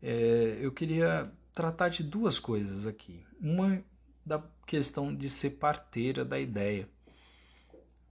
é, 0.00 0.58
eu 0.60 0.70
queria 0.70 1.30
tratar 1.56 1.88
de 1.88 2.02
duas 2.02 2.38
coisas 2.38 2.86
aqui. 2.86 3.24
Uma 3.40 3.82
da 4.24 4.42
questão 4.66 5.14
de 5.14 5.30
ser 5.30 5.52
parteira 5.52 6.22
da 6.22 6.38
ideia. 6.38 6.86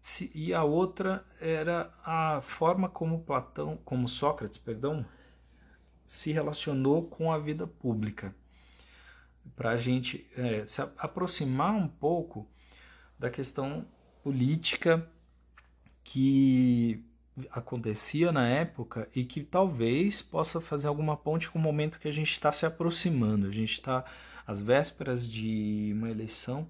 Se, 0.01 0.31
e 0.33 0.51
a 0.51 0.63
outra 0.63 1.23
era 1.39 1.93
a 2.03 2.41
forma 2.41 2.89
como 2.89 3.23
Platão, 3.23 3.77
como 3.85 4.09
Sócrates, 4.09 4.57
perdão, 4.57 5.05
se 6.07 6.31
relacionou 6.31 7.07
com 7.07 7.31
a 7.31 7.37
vida 7.37 7.67
pública, 7.67 8.33
para 9.55 9.69
a 9.71 9.77
gente 9.77 10.27
é, 10.35 10.65
se 10.65 10.81
aproximar 10.97 11.71
um 11.71 11.87
pouco 11.87 12.49
da 13.17 13.29
questão 13.29 13.87
política 14.23 15.07
que 16.03 17.05
acontecia 17.51 18.31
na 18.31 18.47
época 18.47 19.09
e 19.15 19.25
que 19.25 19.43
talvez 19.43 20.21
possa 20.21 20.61
fazer 20.61 20.87
alguma 20.87 21.17
ponte 21.17 21.49
com 21.49 21.59
o 21.59 21.61
momento 21.61 21.99
que 21.99 22.07
a 22.07 22.11
gente 22.11 22.31
está 22.31 22.51
se 22.51 22.65
aproximando. 22.65 23.47
A 23.47 23.51
gente 23.51 23.73
está 23.73 24.05
às 24.47 24.61
vésperas 24.61 25.27
de 25.27 25.91
uma 25.95 26.09
eleição, 26.09 26.69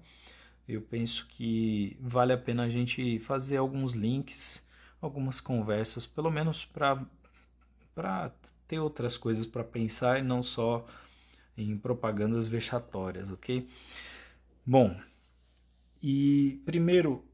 eu 0.68 0.80
penso 0.80 1.26
que 1.28 1.96
vale 2.00 2.32
a 2.32 2.38
pena 2.38 2.64
a 2.64 2.68
gente 2.68 3.18
fazer 3.20 3.58
alguns 3.58 3.94
links, 3.94 4.66
algumas 5.00 5.40
conversas, 5.40 6.06
pelo 6.06 6.30
menos 6.30 6.64
para 6.64 8.32
ter 8.66 8.80
outras 8.80 9.16
coisas 9.16 9.46
para 9.46 9.62
pensar 9.62 10.18
e 10.18 10.22
não 10.22 10.42
só 10.42 10.86
em 11.56 11.76
propagandas 11.76 12.48
vexatórias, 12.48 13.30
ok? 13.30 13.68
Bom, 14.64 14.98
e 16.02 16.60
primeiro, 16.64 17.24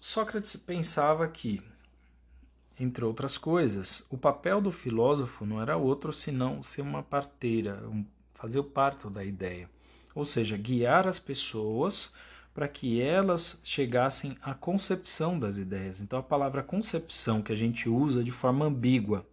Sócrates 0.00 0.56
pensava 0.56 1.28
que, 1.28 1.62
entre 2.78 3.04
outras 3.04 3.38
coisas, 3.38 4.06
o 4.10 4.18
papel 4.18 4.60
do 4.60 4.70
filósofo 4.70 5.46
não 5.46 5.60
era 5.60 5.76
outro 5.76 6.12
senão 6.12 6.62
ser 6.62 6.82
uma 6.82 7.02
parteira, 7.02 7.82
fazer 8.34 8.58
o 8.58 8.64
parto 8.64 9.08
da 9.08 9.24
ideia, 9.24 9.68
ou 10.14 10.24
seja, 10.24 10.56
guiar 10.56 11.06
as 11.06 11.18
pessoas 11.18 12.12
para 12.52 12.68
que 12.68 13.00
elas 13.02 13.60
chegassem 13.64 14.36
à 14.40 14.54
concepção 14.54 15.38
das 15.38 15.56
ideias. 15.58 16.00
Então 16.00 16.18
a 16.18 16.22
palavra 16.22 16.62
concepção 16.62 17.42
que 17.42 17.52
a 17.52 17.56
gente 17.56 17.88
usa 17.88 18.24
de 18.24 18.30
forma 18.30 18.64
ambígua, 18.64 19.26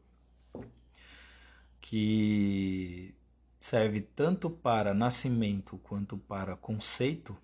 que 1.80 3.14
serve 3.60 4.02
tanto 4.02 4.50
para 4.50 4.94
nascimento 4.94 5.78
quanto 5.84 6.18
para 6.18 6.58
conceito, 6.58 7.36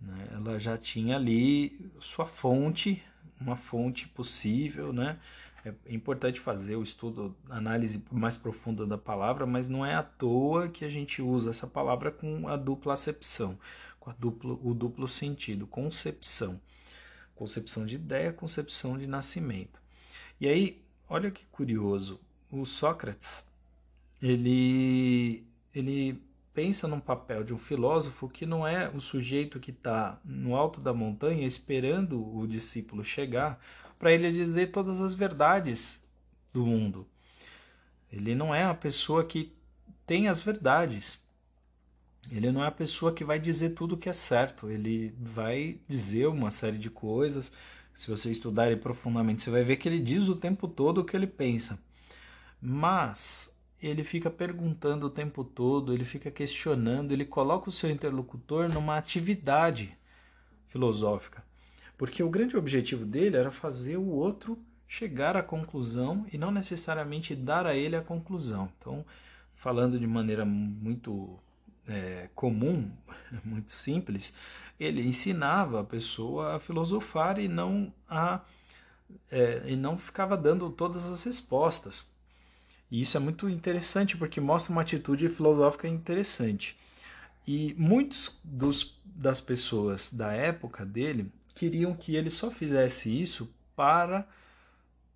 né, 0.00 0.28
ela 0.32 0.58
já 0.58 0.78
tinha 0.78 1.16
ali 1.16 1.90
sua 2.00 2.26
fonte, 2.26 3.02
uma 3.40 3.56
fonte 3.56 4.08
possível, 4.08 4.92
né? 4.92 5.18
É 5.64 5.92
importante 5.92 6.38
fazer 6.38 6.76
o 6.76 6.82
estudo, 6.82 7.36
análise 7.50 8.00
mais 8.10 8.36
profunda 8.36 8.86
da 8.86 8.96
palavra, 8.96 9.44
mas 9.44 9.68
não 9.68 9.84
é 9.84 9.94
à 9.94 10.02
toa 10.02 10.68
que 10.68 10.84
a 10.84 10.88
gente 10.88 11.20
usa 11.20 11.50
essa 11.50 11.66
palavra 11.66 12.12
com 12.12 12.46
a 12.46 12.56
dupla 12.56 12.94
acepção, 12.94 13.58
com 13.98 14.10
a 14.10 14.14
duplo, 14.16 14.60
o 14.62 14.72
duplo 14.72 15.08
sentido, 15.08 15.66
concepção. 15.66 16.60
Concepção 17.34 17.84
de 17.84 17.96
ideia, 17.96 18.32
concepção 18.32 18.96
de 18.96 19.06
nascimento. 19.06 19.80
E 20.40 20.46
aí, 20.46 20.82
olha 21.08 21.30
que 21.30 21.44
curioso, 21.46 22.20
o 22.50 22.64
Sócrates, 22.64 23.44
ele, 24.22 25.44
ele 25.74 26.22
pensa 26.56 26.88
num 26.88 26.98
papel 26.98 27.44
de 27.44 27.52
um 27.52 27.58
filósofo 27.58 28.30
que 28.30 28.46
não 28.46 28.66
é 28.66 28.88
o 28.88 28.98
sujeito 28.98 29.60
que 29.60 29.70
está 29.70 30.18
no 30.24 30.56
alto 30.56 30.80
da 30.80 30.94
montanha 30.94 31.46
esperando 31.46 32.34
o 32.34 32.48
discípulo 32.48 33.04
chegar 33.04 33.60
para 33.98 34.10
ele 34.10 34.32
dizer 34.32 34.68
todas 34.68 35.02
as 35.02 35.12
verdades 35.12 36.02
do 36.54 36.64
mundo. 36.64 37.06
Ele 38.10 38.34
não 38.34 38.54
é 38.54 38.64
a 38.64 38.72
pessoa 38.72 39.22
que 39.22 39.52
tem 40.06 40.28
as 40.28 40.40
verdades. 40.40 41.22
Ele 42.32 42.50
não 42.50 42.64
é 42.64 42.68
a 42.68 42.72
pessoa 42.72 43.12
que 43.12 43.22
vai 43.22 43.38
dizer 43.38 43.70
tudo 43.70 43.98
que 43.98 44.08
é 44.08 44.14
certo. 44.14 44.70
Ele 44.70 45.14
vai 45.20 45.78
dizer 45.86 46.26
uma 46.26 46.50
série 46.50 46.78
de 46.78 46.88
coisas. 46.88 47.52
Se 47.94 48.08
você 48.08 48.30
estudar 48.30 48.68
ele 48.68 48.80
profundamente, 48.80 49.42
você 49.42 49.50
vai 49.50 49.62
ver 49.62 49.76
que 49.76 49.86
ele 49.90 50.00
diz 50.00 50.26
o 50.26 50.34
tempo 50.34 50.66
todo 50.66 51.02
o 51.02 51.04
que 51.04 51.14
ele 51.14 51.26
pensa. 51.26 51.78
Mas 52.58 53.54
ele 53.80 54.02
fica 54.02 54.30
perguntando 54.30 55.06
o 55.06 55.10
tempo 55.10 55.44
todo, 55.44 55.92
ele 55.92 56.04
fica 56.04 56.30
questionando, 56.30 57.12
ele 57.12 57.24
coloca 57.24 57.68
o 57.68 57.72
seu 57.72 57.90
interlocutor 57.90 58.68
numa 58.68 58.96
atividade 58.96 59.96
filosófica. 60.68 61.44
Porque 61.96 62.22
o 62.22 62.30
grande 62.30 62.56
objetivo 62.56 63.04
dele 63.04 63.36
era 63.36 63.50
fazer 63.50 63.96
o 63.96 64.08
outro 64.08 64.58
chegar 64.88 65.36
à 65.36 65.42
conclusão 65.42 66.26
e 66.32 66.38
não 66.38 66.50
necessariamente 66.50 67.34
dar 67.34 67.66
a 67.66 67.74
ele 67.74 67.96
a 67.96 68.02
conclusão. 68.02 68.70
Então, 68.78 69.04
falando 69.52 69.98
de 69.98 70.06
maneira 70.06 70.44
muito 70.44 71.38
é, 71.86 72.28
comum, 72.34 72.90
muito 73.44 73.72
simples, 73.72 74.34
ele 74.78 75.02
ensinava 75.02 75.80
a 75.80 75.84
pessoa 75.84 76.56
a 76.56 76.60
filosofar 76.60 77.38
e 77.38 77.48
não 77.48 77.92
a 78.08 78.40
é, 79.30 79.62
e 79.66 79.76
não 79.76 79.96
ficava 79.96 80.36
dando 80.36 80.68
todas 80.70 81.06
as 81.06 81.22
respostas. 81.22 82.12
E 82.90 83.00
isso 83.02 83.16
é 83.16 83.20
muito 83.20 83.48
interessante 83.48 84.16
porque 84.16 84.40
mostra 84.40 84.72
uma 84.72 84.82
atitude 84.82 85.28
filosófica 85.28 85.88
interessante. 85.88 86.76
E 87.46 87.74
muitos 87.78 88.38
dos, 88.42 88.98
das 89.04 89.40
pessoas 89.40 90.12
da 90.12 90.32
época 90.32 90.84
dele 90.84 91.30
queriam 91.54 91.94
que 91.94 92.14
ele 92.14 92.30
só 92.30 92.50
fizesse 92.50 93.08
isso 93.08 93.52
para 93.74 94.26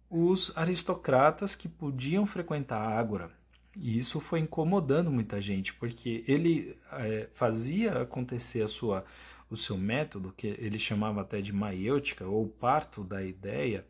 os 0.08 0.56
aristocratas 0.56 1.54
que 1.54 1.68
podiam 1.68 2.26
frequentar 2.26 2.80
a 2.80 2.98
Ágora. 2.98 3.30
E 3.76 3.96
isso 3.96 4.20
foi 4.20 4.40
incomodando 4.40 5.10
muita 5.10 5.40
gente, 5.40 5.72
porque 5.74 6.24
ele 6.26 6.76
é, 6.92 7.28
fazia 7.34 8.02
acontecer 8.02 8.62
a 8.62 8.68
sua, 8.68 9.04
o 9.48 9.56
seu 9.56 9.76
método, 9.76 10.34
que 10.36 10.48
ele 10.48 10.78
chamava 10.78 11.20
até 11.20 11.40
de 11.40 11.52
maiêutica, 11.52 12.26
ou 12.26 12.48
parto 12.48 13.04
da 13.04 13.22
ideia, 13.22 13.86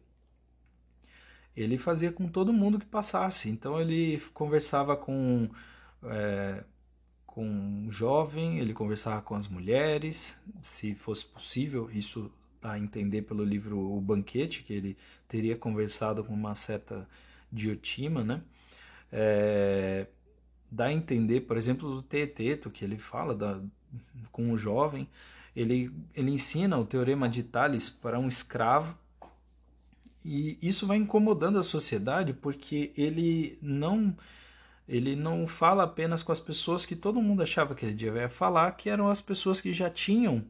ele 1.57 1.79
fazia 1.79 2.13
com 2.13 2.29
todo 2.29 2.53
mundo 2.53 2.79
que 2.79 2.87
passasse. 2.87 3.49
Então 3.49 3.81
ele 3.81 4.21
conversava 4.33 4.97
com, 4.97 5.49
é, 6.05 6.65
com 7.27 7.45
um 7.45 7.91
jovem, 7.91 8.59
ele 8.59 8.73
conversava 8.73 9.23
com 9.23 9.35
as 9.35 9.49
mulheres, 9.49 10.37
se 10.63 10.95
fosse 10.95 11.25
possível, 11.27 11.91
isso 11.93 12.31
a 12.63 12.79
entender 12.79 13.23
pelo 13.23 13.43
livro 13.43 13.79
O 13.79 14.01
Banquete, 14.01 14.63
que 14.63 14.73
ele 14.73 14.97
teria 15.27 15.57
conversado 15.57 16.23
com 16.23 16.35
uma 16.35 16.55
certa 16.55 17.09
Diotima, 17.51 18.23
né? 18.23 18.43
É, 19.11 20.07
dá 20.71 20.87
a 20.87 20.93
entender, 20.93 21.41
por 21.43 21.57
exemplo, 21.57 21.91
do 21.91 22.03
Teeteto, 22.03 22.71
que 22.71 22.85
ele 22.85 22.99
fala 22.99 23.35
da, 23.35 23.61
com 24.31 24.53
o 24.53 24.59
jovem, 24.59 25.09
ele, 25.55 25.93
ele 26.15 26.31
ensina 26.31 26.79
o 26.79 26.87
teorema 26.87 27.29
de 27.29 27.43
Tales 27.43 27.91
para 27.91 28.19
um 28.19 28.29
escravo, 28.29 28.97
e 30.25 30.59
isso 30.61 30.87
vai 30.87 30.99
incomodando 30.99 31.59
a 31.59 31.63
sociedade 31.63 32.33
porque 32.33 32.93
ele 32.97 33.59
não 33.63 34.17
ele 34.89 35.15
não 35.15 35.47
fala 35.47 35.85
apenas 35.85 36.21
com 36.21 36.33
as 36.33 36.41
pessoas 36.41 36.85
que 36.85 36.97
todo 36.97 37.23
mundo 37.23 37.45
achava 37.45 37.77
que 37.77 37.87
ele 37.87 37.95
devia 37.95 38.29
falar, 38.29 38.73
que 38.73 38.91
eram 38.91 39.09
as 39.09 39.23
pessoas 39.23 39.61
que 39.61 39.73
já 39.73 39.89
tinham 39.89 40.45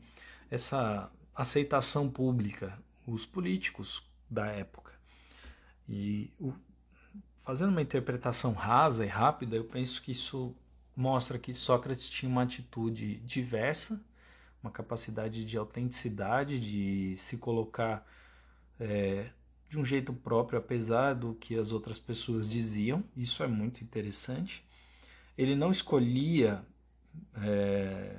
essa 0.50 1.10
aceitação 1.34 2.08
pública, 2.08 2.78
os 3.06 3.26
políticos 3.26 4.02
da 4.30 4.46
época. 4.46 4.92
E 5.86 6.32
o, 6.40 6.54
fazendo 7.44 7.68
uma 7.68 7.82
interpretação 7.82 8.54
rasa 8.54 9.04
e 9.04 9.08
rápida, 9.08 9.56
eu 9.56 9.64
penso 9.64 10.00
que 10.00 10.12
isso 10.12 10.54
mostra 10.96 11.38
que 11.38 11.52
Sócrates 11.52 12.08
tinha 12.08 12.30
uma 12.30 12.42
atitude 12.42 13.16
diversa, 13.16 14.02
uma 14.62 14.70
capacidade 14.70 15.44
de 15.44 15.56
autenticidade, 15.58 16.58
de 16.58 17.14
se 17.18 17.36
colocar 17.36 18.06
é, 18.78 19.30
de 19.70 19.78
um 19.78 19.84
jeito 19.84 20.12
próprio, 20.12 20.58
apesar 20.58 21.14
do 21.14 21.32
que 21.34 21.54
as 21.56 21.70
outras 21.70 21.96
pessoas 21.96 22.50
diziam. 22.50 23.04
Isso 23.16 23.42
é 23.44 23.46
muito 23.46 23.84
interessante. 23.84 24.64
Ele 25.38 25.54
não 25.54 25.70
escolhia 25.70 26.62
é, 27.36 28.16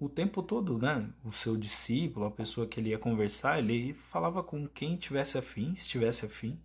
o 0.00 0.08
tempo 0.08 0.42
todo, 0.42 0.76
né? 0.76 1.08
O 1.24 1.30
seu 1.30 1.56
discípulo, 1.56 2.26
a 2.26 2.30
pessoa 2.30 2.66
que 2.66 2.80
ele 2.80 2.90
ia 2.90 2.98
conversar, 2.98 3.60
ele 3.60 3.94
falava 4.10 4.42
com 4.42 4.66
quem 4.66 4.96
tivesse 4.96 5.38
afim, 5.38 5.72
estivesse 5.74 6.26
afim. 6.26 6.58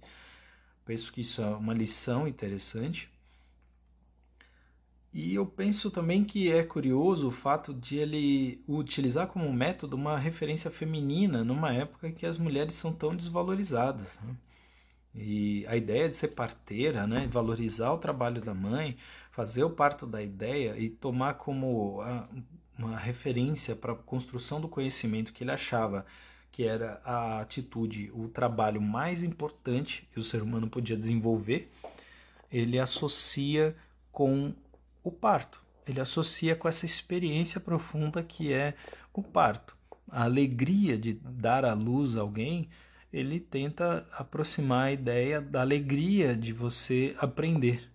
Penso 0.83 1.13
que 1.13 1.21
isso 1.21 1.43
é 1.43 1.45
uma 1.45 1.73
lição 1.73 2.27
interessante. 2.27 3.12
E 5.13 5.36
eu 5.36 5.46
penso 5.46 5.91
também 5.91 6.24
que 6.24 6.51
é 6.51 6.63
curioso 6.63 7.27
o 7.27 7.32
fato 7.32 7.72
de 7.72 7.98
ele 7.98 8.63
utilizar 8.67 9.27
como 9.27 9.53
método 9.53 9.96
uma 9.96 10.17
referência 10.17 10.72
feminina 10.72 11.43
numa 11.43 11.72
época 11.72 12.08
em 12.08 12.12
que 12.12 12.25
as 12.25 12.39
mulheres 12.39 12.74
são 12.74 12.91
tão 12.91 13.15
desvalorizadas. 13.15 14.20
Né? 14.24 14.36
E 15.13 15.65
a 15.67 15.75
ideia 15.75 16.10
de 16.10 16.15
ser 16.15 16.29
parteira, 16.29 17.05
né? 17.05 17.27
valorizar 17.32 17.91
o 17.91 18.00
trabalho 18.00 18.41
da 18.41 18.55
mãe, 18.55 18.98
fazer 19.32 19.63
o 19.63 19.70
parto 19.70 20.08
da 20.08 20.20
ideia 20.20 20.75
e 20.79 20.89
tomar 20.89 21.36
como 21.36 22.01
uma 22.75 22.98
referência 22.98 23.75
para 23.75 23.93
a 23.93 23.96
construção 23.96 24.60
do 24.60 24.67
conhecimento 24.67 25.32
que 25.32 25.43
ele 25.43 25.51
achava 25.51 26.08
que 26.51 26.63
era 26.63 27.01
a 27.03 27.39
atitude, 27.39 28.12
o 28.13 28.27
trabalho 28.27 28.79
mais 28.79 29.24
importante 29.24 30.08
que 30.12 30.20
o 30.20 30.24
ser 30.24 30.41
humano 30.41 30.70
podia 30.70 30.96
desenvolver, 30.96 31.72
ele 32.51 32.77
associa 32.77 33.75
com 34.12 34.53
o 35.03 35.12
parto. 35.12 35.62
Ele 35.86 36.00
associa 36.00 36.55
com 36.55 36.67
essa 36.67 36.86
experiência 36.86 37.60
profunda 37.60 38.24
que 38.24 38.53
é 38.53 38.74
o 39.13 39.22
parto. 39.22 39.75
A 40.10 40.24
alegria 40.24 40.98
de 40.98 41.13
dar 41.13 41.65
à 41.65 41.74
luz 41.74 42.15
alguém, 42.15 42.69
ele 43.12 43.39
tenta 43.39 44.07
aproximar 44.12 44.88
a 44.88 44.91
ideia 44.91 45.41
da 45.41 45.62
alegria 45.62 46.36
de 46.36 46.53
você 46.53 47.15
aprender. 47.19 47.89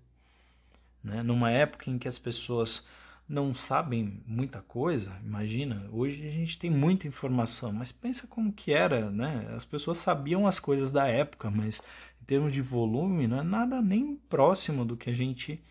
Né? 1.03 1.23
Numa 1.23 1.50
época 1.50 1.91
em 1.91 1.99
que 1.99 2.09
as 2.09 2.19
pessoas 2.19 2.87
não 3.29 3.55
sabem 3.55 4.23
muita 4.27 4.62
coisa, 4.62 5.12
imagina, 5.23 5.87
hoje 5.93 6.27
a 6.27 6.31
gente 6.31 6.59
tem 6.59 6.71
muita 6.71 7.07
informação, 7.07 7.71
mas 7.73 7.93
pensa 7.93 8.27
como 8.27 8.50
que 8.50 8.73
era, 8.73 9.11
né? 9.11 9.47
As 9.55 9.67
pessoas 9.67 9.99
sabiam 9.99 10.47
as 10.47 10.59
coisas 10.59 10.91
da 10.91 11.06
época, 11.06 11.50
mas 11.50 11.82
em 12.23 12.25
termos 12.25 12.54
de 12.54 12.63
volume, 12.63 13.26
não 13.26 13.41
é 13.41 13.43
nada 13.43 13.82
nem 13.82 14.17
próximo 14.17 14.82
do 14.82 14.97
que 14.97 15.11
a 15.11 15.15
gente 15.15 15.63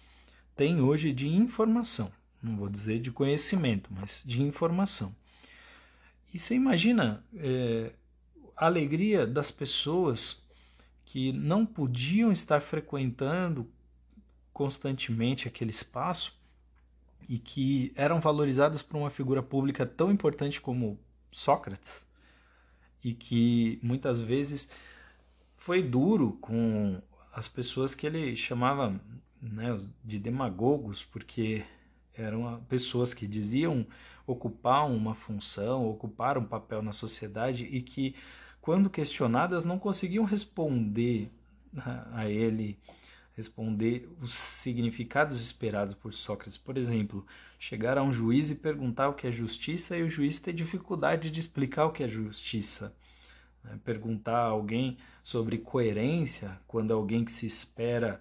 tem 0.57 0.81
hoje 0.81 1.13
de 1.13 1.27
informação. 1.29 2.11
Não 2.41 2.57
vou 2.57 2.67
dizer 2.67 2.99
de 2.99 3.11
conhecimento, 3.11 3.89
mas 3.93 4.23
de 4.25 4.41
informação. 4.41 5.15
E 6.33 6.39
você 6.39 6.55
imagina 6.55 7.23
é, 7.35 7.91
a 8.55 8.65
alegria 8.65 9.25
das 9.25 9.51
pessoas 9.51 10.45
que 11.05 11.31
não 11.31 11.65
podiam 11.65 12.31
estar 12.31 12.59
frequentando 12.59 13.69
constantemente 14.51 15.47
aquele 15.47 15.69
espaço 15.69 16.35
e 17.29 17.37
que 17.37 17.93
eram 17.95 18.19
valorizadas 18.19 18.81
por 18.81 18.97
uma 18.97 19.09
figura 19.09 19.43
pública 19.43 19.85
tão 19.85 20.11
importante 20.11 20.59
como 20.59 20.99
Sócrates 21.31 22.03
e 23.03 23.13
que 23.13 23.79
muitas 23.81 24.19
vezes 24.19 24.69
foi 25.55 25.83
duro 25.83 26.37
com 26.41 27.01
as 27.31 27.47
pessoas 27.47 27.93
que 27.93 28.07
ele 28.07 28.35
chamava 28.35 28.99
né, 29.41 29.79
de 30.03 30.19
demagogos, 30.19 31.03
porque 31.03 31.63
eram 32.13 32.61
pessoas 32.67 33.13
que 33.13 33.27
diziam 33.27 33.85
ocupar 34.25 34.89
uma 34.89 35.15
função, 35.15 35.87
ocupar 35.87 36.37
um 36.37 36.45
papel 36.45 36.81
na 36.81 36.91
sociedade 36.91 37.63
e 37.65 37.81
que, 37.81 38.15
quando 38.59 38.89
questionadas, 38.89 39.63
não 39.63 39.79
conseguiam 39.79 40.25
responder 40.25 41.31
a 42.13 42.27
ele 42.27 42.77
responder 43.37 44.09
os 44.19 44.33
significados 44.33 45.39
esperados 45.39 45.93
por 45.93 46.11
Sócrates. 46.11 46.57
Por 46.57 46.75
exemplo, 46.75 47.23
chegar 47.59 47.95
a 47.95 48.01
um 48.01 48.11
juiz 48.11 48.49
e 48.49 48.55
perguntar 48.55 49.09
o 49.09 49.13
que 49.13 49.27
é 49.27 49.31
justiça 49.31 49.95
e 49.95 50.01
o 50.01 50.09
juiz 50.09 50.39
ter 50.39 50.53
dificuldade 50.53 51.29
de 51.29 51.39
explicar 51.39 51.85
o 51.85 51.91
que 51.91 52.03
é 52.03 52.07
justiça. 52.07 52.95
Né? 53.63 53.79
Perguntar 53.85 54.39
a 54.39 54.47
alguém 54.47 54.97
sobre 55.21 55.59
coerência, 55.59 56.59
quando 56.67 56.91
alguém 56.91 57.23
que 57.23 57.31
se 57.31 57.45
espera, 57.45 58.19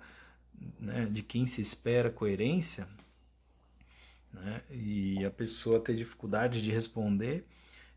né, 0.79 1.07
de 1.07 1.23
quem 1.23 1.47
se 1.47 1.61
espera 1.61 2.11
coerência, 2.11 2.89
né, 4.33 4.63
e 4.71 5.25
a 5.25 5.31
pessoa 5.31 5.81
ter 5.81 5.97
dificuldade 5.97 6.63
de 6.63 6.71
responder. 6.71 7.47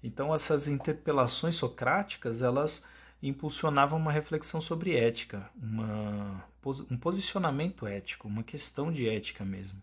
Então, 0.03 0.33
essas 0.33 0.67
interpelações 0.67 1.55
socráticas, 1.55 2.41
elas 2.41 2.85
impulsionavam 3.21 3.99
uma 3.99 4.11
reflexão 4.11 4.61
sobre 4.61 4.95
ética, 4.95 5.49
uma 5.61 6.47
um 6.89 6.97
posicionamento 6.97 7.87
ético, 7.87 8.27
uma 8.27 8.43
questão 8.43 8.91
de 8.91 9.07
ética 9.07 9.45
mesmo. 9.45 9.81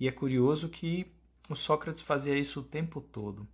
E 0.00 0.08
é 0.08 0.12
curioso 0.12 0.68
que 0.68 1.06
o 1.48 1.54
Sócrates 1.54 2.02
fazia 2.02 2.36
isso 2.36 2.60
o 2.60 2.64
tempo 2.64 3.00
todo. 3.00 3.46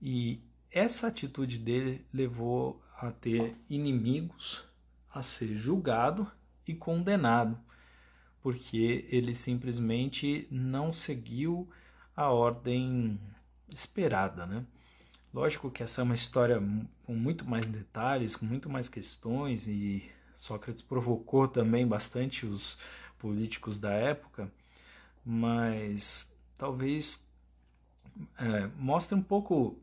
E 0.00 0.40
essa 0.70 1.08
atitude 1.08 1.58
dele 1.58 2.04
levou 2.12 2.82
a 2.96 3.10
ter 3.10 3.56
inimigos, 3.68 4.64
a 5.12 5.22
ser 5.22 5.56
julgado 5.56 6.30
e 6.66 6.74
condenado, 6.74 7.58
porque 8.44 9.08
ele 9.08 9.34
simplesmente 9.34 10.46
não 10.50 10.92
seguiu 10.92 11.66
a 12.14 12.28
ordem 12.28 13.18
esperada, 13.72 14.44
né? 14.44 14.66
Lógico 15.32 15.70
que 15.70 15.82
essa 15.82 16.02
é 16.02 16.04
uma 16.04 16.14
história 16.14 16.62
com 17.04 17.14
muito 17.14 17.46
mais 17.46 17.66
detalhes, 17.66 18.36
com 18.36 18.44
muito 18.44 18.68
mais 18.68 18.86
questões 18.86 19.66
e 19.66 20.04
Sócrates 20.36 20.82
provocou 20.82 21.48
também 21.48 21.86
bastante 21.86 22.44
os 22.44 22.78
políticos 23.18 23.78
da 23.78 23.94
época, 23.94 24.52
mas 25.24 26.36
talvez 26.58 27.26
é, 28.36 28.68
mostre 28.76 29.14
um 29.16 29.22
pouco 29.22 29.78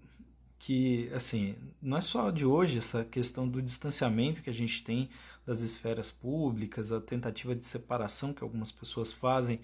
que, 0.59 1.09
assim, 1.15 1.55
não 1.81 1.97
é 1.97 2.01
só 2.01 2.29
de 2.29 2.45
hoje 2.45 2.77
essa 2.77 3.03
questão 3.03 3.49
do 3.49 3.59
distanciamento 3.59 4.43
que 4.43 4.51
a 4.51 4.53
gente 4.53 4.83
tem 4.83 5.09
das 5.45 5.61
esferas 5.61 6.11
públicas, 6.11 6.91
a 6.91 7.01
tentativa 7.01 7.55
de 7.55 7.65
separação 7.65 8.33
que 8.33 8.43
algumas 8.43 8.71
pessoas 8.71 9.11
fazem 9.11 9.59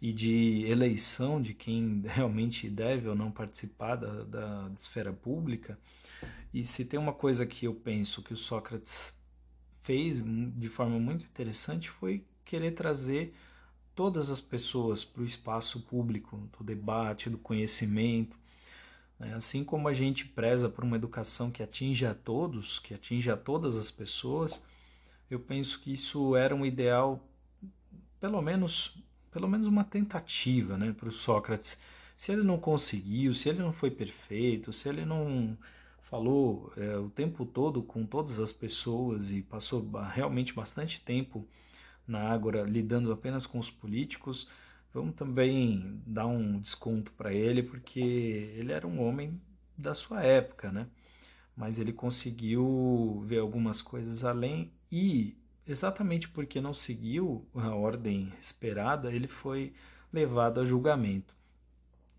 e 0.00 0.12
de 0.12 0.64
eleição 0.66 1.40
de 1.40 1.54
quem 1.54 2.02
realmente 2.06 2.68
deve 2.68 3.08
ou 3.08 3.14
não 3.14 3.30
participar 3.30 3.96
da, 3.96 4.24
da 4.24 4.70
esfera 4.76 5.12
pública. 5.12 5.78
E 6.52 6.64
se 6.64 6.84
tem 6.84 6.98
uma 6.98 7.12
coisa 7.12 7.44
que 7.44 7.66
eu 7.66 7.74
penso 7.74 8.22
que 8.22 8.32
o 8.32 8.36
Sócrates 8.36 9.14
fez 9.82 10.22
de 10.56 10.68
forma 10.68 10.98
muito 10.98 11.24
interessante 11.24 11.90
foi 11.90 12.24
querer 12.44 12.72
trazer 12.72 13.34
todas 13.94 14.30
as 14.30 14.40
pessoas 14.40 15.04
para 15.04 15.22
o 15.22 15.26
espaço 15.26 15.80
público, 15.80 16.36
do 16.58 16.64
debate, 16.64 17.30
do 17.30 17.38
conhecimento. 17.38 18.36
Né? 19.18 19.34
Assim 19.34 19.64
como 19.64 19.88
a 19.88 19.94
gente 19.94 20.26
preza 20.26 20.68
por 20.68 20.84
uma 20.84 20.96
educação 20.96 21.50
que 21.50 21.62
atinja 21.62 22.10
a 22.10 22.14
todos, 22.14 22.78
que 22.78 22.94
atinja 22.94 23.34
a 23.34 23.36
todas 23.36 23.76
as 23.76 23.90
pessoas, 23.90 24.62
eu 25.30 25.40
penso 25.40 25.80
que 25.80 25.92
isso 25.92 26.36
era 26.36 26.54
um 26.54 26.64
ideal, 26.64 27.26
pelo 28.20 28.40
menos, 28.40 28.96
pelo 29.30 29.48
menos 29.48 29.66
uma 29.66 29.84
tentativa 29.84 30.76
né, 30.76 30.92
para 30.92 31.08
o 31.08 31.12
Sócrates. 31.12 31.80
Se 32.16 32.32
ele 32.32 32.42
não 32.42 32.58
conseguiu, 32.58 33.34
se 33.34 33.48
ele 33.48 33.58
não 33.58 33.72
foi 33.72 33.90
perfeito, 33.90 34.72
se 34.72 34.88
ele 34.88 35.04
não 35.04 35.56
falou 36.02 36.72
é, 36.76 36.96
o 36.96 37.10
tempo 37.10 37.44
todo 37.44 37.82
com 37.82 38.06
todas 38.06 38.38
as 38.38 38.52
pessoas 38.52 39.30
e 39.30 39.42
passou 39.42 39.84
realmente 40.14 40.52
bastante 40.54 41.00
tempo 41.00 41.46
na 42.06 42.20
Ágora 42.30 42.62
lidando 42.62 43.12
apenas 43.12 43.46
com 43.46 43.58
os 43.58 43.70
políticos, 43.70 44.48
vamos 44.94 45.16
também 45.16 46.00
dar 46.06 46.26
um 46.26 46.60
desconto 46.60 47.12
para 47.12 47.34
ele, 47.34 47.62
porque 47.62 48.00
ele 48.00 48.72
era 48.72 48.86
um 48.86 49.02
homem 49.02 49.40
da 49.76 49.94
sua 49.94 50.22
época, 50.22 50.70
né? 50.70 50.86
Mas 51.56 51.78
ele 51.78 51.92
conseguiu 51.92 53.24
ver 53.26 53.38
algumas 53.38 53.80
coisas 53.80 54.24
além 54.24 54.70
e 54.92 55.36
exatamente 55.66 56.28
porque 56.28 56.60
não 56.60 56.74
seguiu 56.74 57.46
a 57.54 57.74
ordem 57.74 58.32
esperada, 58.40 59.12
ele 59.12 59.26
foi 59.26 59.72
levado 60.12 60.60
a 60.60 60.64
julgamento. 60.64 61.34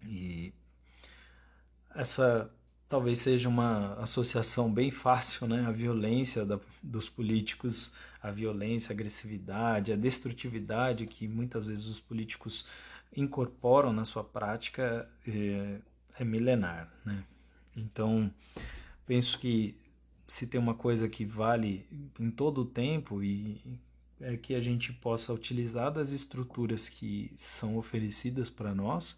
E 0.03 0.51
essa 1.95 2.51
talvez 2.89 3.19
seja 3.19 3.47
uma 3.49 3.93
associação 3.95 4.71
bem 4.71 4.91
fácil, 4.91 5.47
né? 5.47 5.65
A 5.65 5.71
violência 5.71 6.45
da, 6.45 6.59
dos 6.81 7.09
políticos, 7.09 7.93
a 8.21 8.31
violência, 8.31 8.91
a 8.91 8.93
agressividade, 8.93 9.91
a 9.91 9.95
destrutividade 9.95 11.05
que 11.05 11.27
muitas 11.27 11.67
vezes 11.67 11.85
os 11.85 11.99
políticos 11.99 12.67
incorporam 13.15 13.91
na 13.91 14.05
sua 14.05 14.23
prática 14.23 15.09
é, 15.27 15.79
é 16.19 16.23
milenar, 16.23 16.91
né? 17.05 17.23
Então, 17.75 18.31
penso 19.07 19.39
que 19.39 19.75
se 20.27 20.45
tem 20.45 20.59
uma 20.59 20.75
coisa 20.75 21.07
que 21.07 21.25
vale 21.25 21.87
em 22.19 22.29
todo 22.29 22.61
o 22.61 22.65
tempo 22.65 23.23
e 23.23 23.79
é 24.19 24.35
que 24.35 24.53
a 24.53 24.61
gente 24.61 24.91
possa 24.91 25.33
utilizar 25.33 25.91
das 25.91 26.11
estruturas 26.11 26.89
que 26.89 27.31
são 27.35 27.77
oferecidas 27.77 28.49
para 28.49 28.75
nós, 28.75 29.17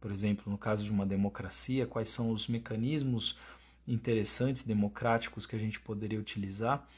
por 0.00 0.10
exemplo, 0.10 0.50
no 0.50 0.56
caso 0.56 0.84
de 0.84 0.90
uma 0.90 1.04
democracia, 1.04 1.86
quais 1.86 2.08
são 2.08 2.30
os 2.30 2.48
mecanismos 2.48 3.36
interessantes 3.86 4.62
democráticos 4.62 5.44
que 5.44 5.56
a 5.56 5.58
gente 5.58 5.80
poderia 5.80 6.20
utilizar. 6.20 6.88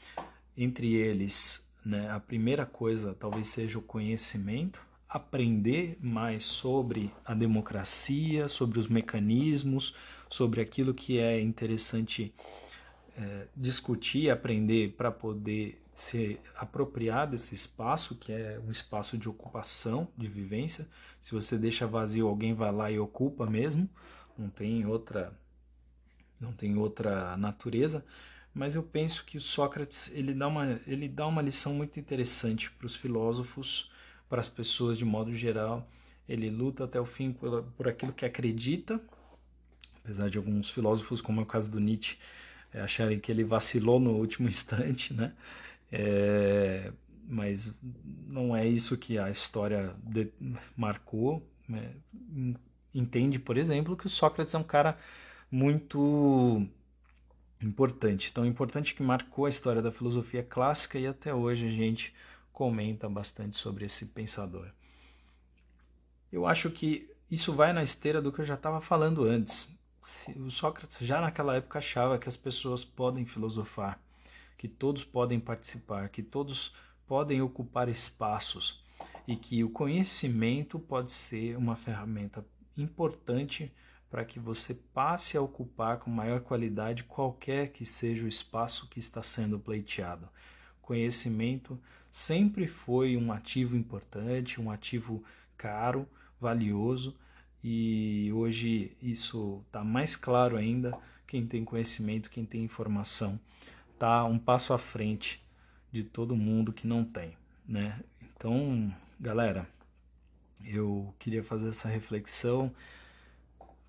Entre 0.55 0.93
eles, 0.93 1.69
né, 1.83 2.09
a 2.11 2.19
primeira 2.19 2.65
coisa 2.65 3.13
talvez 3.13 3.47
seja 3.47 3.79
o 3.79 3.81
conhecimento, 3.81 4.79
aprender 5.11 5.97
mais 6.01 6.45
sobre 6.45 7.11
a 7.25 7.33
democracia, 7.33 8.47
sobre 8.47 8.79
os 8.79 8.87
mecanismos, 8.87 9.93
sobre 10.29 10.61
aquilo 10.61 10.93
que 10.93 11.19
é 11.19 11.41
interessante 11.41 12.33
é, 13.17 13.47
discutir, 13.53 14.29
aprender 14.29 14.93
para 14.95 15.11
poder 15.11 15.81
se 15.91 16.39
apropriar 16.55 17.29
desse 17.29 17.53
espaço, 17.53 18.15
que 18.15 18.31
é 18.31 18.57
um 18.65 18.71
espaço 18.71 19.17
de 19.17 19.27
ocupação, 19.27 20.07
de 20.17 20.29
vivência. 20.29 20.87
Se 21.21 21.33
você 21.33 21.57
deixa 21.57 21.85
vazio, 21.85 22.25
alguém 22.25 22.53
vai 22.53 22.71
lá 22.71 22.89
e 22.89 22.97
ocupa 22.97 23.45
mesmo. 23.45 23.89
Não 24.37 24.49
tem 24.49 24.85
outra 24.85 25.37
não 26.39 26.53
tem 26.53 26.75
outra 26.77 27.37
natureza, 27.37 28.03
mas 28.51 28.73
eu 28.73 28.81
penso 28.81 29.23
que 29.25 29.37
o 29.37 29.41
Sócrates 29.41 30.09
ele 30.11 30.33
dá 30.33 30.47
uma 30.47 30.79
ele 30.87 31.09
dá 31.09 31.27
uma 31.27 31.41
lição 31.41 31.73
muito 31.73 31.99
interessante 31.99 32.71
para 32.71 32.87
os 32.87 32.95
filósofos, 32.95 33.90
para 34.31 34.39
as 34.39 34.47
pessoas 34.47 34.97
de 34.97 35.03
modo 35.03 35.35
geral. 35.35 35.85
Ele 36.27 36.49
luta 36.49 36.85
até 36.85 36.97
o 36.97 37.05
fim 37.05 37.33
por, 37.33 37.63
por 37.75 37.89
aquilo 37.89 38.13
que 38.13 38.23
acredita, 38.23 39.01
apesar 40.01 40.29
de 40.29 40.37
alguns 40.37 40.71
filósofos, 40.71 41.19
como 41.19 41.41
é 41.41 41.43
o 41.43 41.45
caso 41.45 41.69
do 41.69 41.81
Nietzsche, 41.81 42.17
é, 42.73 42.79
acharem 42.79 43.19
que 43.19 43.29
ele 43.29 43.43
vacilou 43.43 43.99
no 43.99 44.11
último 44.11 44.47
instante, 44.49 45.13
né? 45.13 45.33
É, 45.91 46.93
mas 47.27 47.77
não 48.25 48.55
é 48.55 48.65
isso 48.65 48.97
que 48.97 49.17
a 49.17 49.29
história 49.29 49.93
de, 50.01 50.31
marcou. 50.77 51.45
Né? 51.67 51.91
Entende, 52.95 53.37
por 53.37 53.57
exemplo, 53.57 53.97
que 53.97 54.05
o 54.05 54.09
Sócrates 54.09 54.53
é 54.53 54.57
um 54.57 54.63
cara 54.63 54.97
muito 55.51 56.65
importante, 57.61 58.31
tão 58.31 58.45
importante 58.45 58.95
que 58.95 59.03
marcou 59.03 59.45
a 59.45 59.49
história 59.49 59.81
da 59.81 59.91
filosofia 59.91 60.41
clássica 60.41 60.97
e 60.97 61.05
até 61.05 61.33
hoje 61.33 61.67
a 61.67 61.71
gente 61.71 62.13
comenta 62.51 63.09
bastante 63.09 63.57
sobre 63.57 63.85
esse 63.85 64.07
pensador. 64.07 64.69
Eu 66.31 66.45
acho 66.45 66.69
que 66.69 67.09
isso 67.29 67.53
vai 67.53 67.73
na 67.73 67.83
esteira 67.83 68.21
do 68.21 68.31
que 68.31 68.41
eu 68.41 68.45
já 68.45 68.55
estava 68.55 68.81
falando 68.81 69.23
antes. 69.23 69.73
O 70.35 70.49
Sócrates 70.49 70.97
já 70.99 71.21
naquela 71.21 71.55
época 71.55 71.79
achava 71.79 72.17
que 72.17 72.27
as 72.27 72.37
pessoas 72.37 72.83
podem 72.83 73.25
filosofar 73.25 73.99
que 74.61 74.67
todos 74.67 75.03
podem 75.03 75.39
participar, 75.39 76.09
que 76.09 76.21
todos 76.21 76.71
podem 77.07 77.41
ocupar 77.41 77.89
espaços 77.89 78.79
e 79.27 79.35
que 79.35 79.63
o 79.63 79.71
conhecimento 79.71 80.77
pode 80.77 81.11
ser 81.11 81.57
uma 81.57 81.75
ferramenta 81.75 82.45
importante 82.77 83.73
para 84.07 84.23
que 84.23 84.39
você 84.39 84.75
passe 84.93 85.35
a 85.35 85.41
ocupar 85.41 85.97
com 85.97 86.11
maior 86.11 86.41
qualidade 86.41 87.05
qualquer 87.05 87.71
que 87.71 87.83
seja 87.87 88.23
o 88.23 88.27
espaço 88.27 88.87
que 88.87 88.99
está 88.99 89.23
sendo 89.23 89.59
pleiteado. 89.59 90.29
Conhecimento 90.79 91.81
sempre 92.11 92.67
foi 92.67 93.15
um 93.15 93.31
ativo 93.31 93.75
importante, 93.75 94.59
um 94.59 94.69
ativo 94.69 95.23
caro, 95.57 96.07
valioso, 96.39 97.15
e 97.63 98.29
hoje 98.33 98.95
isso 99.01 99.63
está 99.67 99.83
mais 99.83 100.15
claro 100.15 100.57
ainda. 100.57 100.95
Quem 101.25 101.47
tem 101.47 101.63
conhecimento, 101.63 102.29
quem 102.29 102.45
tem 102.45 102.63
informação 102.63 103.39
está 103.93 104.25
um 104.25 104.37
passo 104.37 104.73
à 104.73 104.77
frente 104.77 105.41
de 105.91 106.03
todo 106.03 106.35
mundo 106.35 106.73
que 106.73 106.85
não 106.85 107.05
tem, 107.05 107.37
né? 107.65 107.99
Então, 108.21 108.93
galera, 109.19 109.67
eu 110.65 111.13
queria 111.17 111.43
fazer 111.43 111.69
essa 111.69 111.87
reflexão 111.87 112.71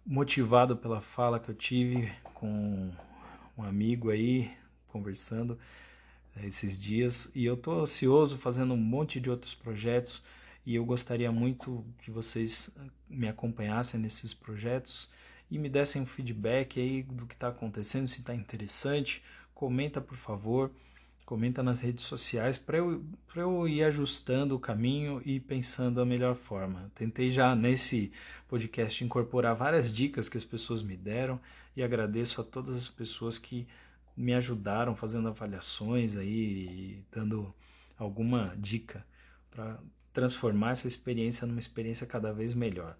motivado 0.06 0.76
pela 0.76 1.00
fala 1.00 1.40
que 1.40 1.48
eu 1.48 1.54
tive 1.54 2.12
com 2.34 2.92
um 3.56 3.62
amigo 3.62 4.10
aí 4.10 4.52
conversando 4.88 5.58
esses 6.42 6.80
dias 6.80 7.30
e 7.34 7.44
eu 7.44 7.56
tô 7.56 7.80
ansioso 7.80 8.38
fazendo 8.38 8.74
um 8.74 8.78
monte 8.78 9.20
de 9.20 9.30
outros 9.30 9.54
projetos 9.54 10.22
e 10.64 10.74
eu 10.74 10.84
gostaria 10.84 11.30
muito 11.32 11.84
que 12.02 12.10
vocês 12.10 12.70
me 13.08 13.28
acompanhassem 13.28 14.00
nesses 14.00 14.32
projetos 14.32 15.10
e 15.50 15.58
me 15.58 15.68
dessem 15.68 16.00
um 16.00 16.06
feedback 16.06 16.80
aí 16.80 17.02
do 17.02 17.26
que 17.26 17.34
está 17.34 17.48
acontecendo, 17.48 18.08
se 18.08 18.20
está 18.20 18.34
interessante 18.34 19.22
comenta 19.62 20.00
por 20.00 20.16
favor, 20.16 20.72
comenta 21.24 21.62
nas 21.62 21.80
redes 21.80 22.04
sociais 22.04 22.58
para 22.58 22.78
eu, 22.78 23.00
eu 23.36 23.68
ir 23.68 23.84
ajustando 23.84 24.56
o 24.56 24.58
caminho 24.58 25.22
e 25.24 25.38
pensando 25.38 26.00
a 26.00 26.04
melhor 26.04 26.34
forma. 26.34 26.90
Tentei 26.96 27.30
já 27.30 27.54
nesse 27.54 28.10
podcast 28.48 29.04
incorporar 29.04 29.54
várias 29.54 29.92
dicas 29.92 30.28
que 30.28 30.36
as 30.36 30.44
pessoas 30.44 30.82
me 30.82 30.96
deram 30.96 31.40
e 31.76 31.82
agradeço 31.82 32.40
a 32.40 32.44
todas 32.44 32.74
as 32.74 32.88
pessoas 32.88 33.38
que 33.38 33.68
me 34.16 34.34
ajudaram 34.34 34.94
fazendo 34.94 35.28
avaliações 35.28 36.16
aí, 36.16 37.02
dando 37.10 37.54
alguma 37.98 38.54
dica 38.56 39.04
para 39.50 39.78
transformar 40.12 40.72
essa 40.72 40.88
experiência 40.88 41.46
numa 41.46 41.60
experiência 41.60 42.06
cada 42.06 42.32
vez 42.32 42.54
melhor. 42.54 42.96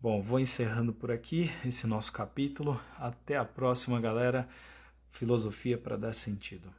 Bom, 0.00 0.20
vou 0.20 0.40
encerrando 0.40 0.92
por 0.92 1.10
aqui 1.10 1.50
esse 1.64 1.86
nosso 1.86 2.12
capítulo. 2.12 2.80
Até 2.98 3.36
a 3.36 3.44
próxima, 3.44 4.00
galera 4.00 4.48
filosofia 5.12 5.78
para 5.78 5.96
dar 5.96 6.12
sentido. 6.12 6.72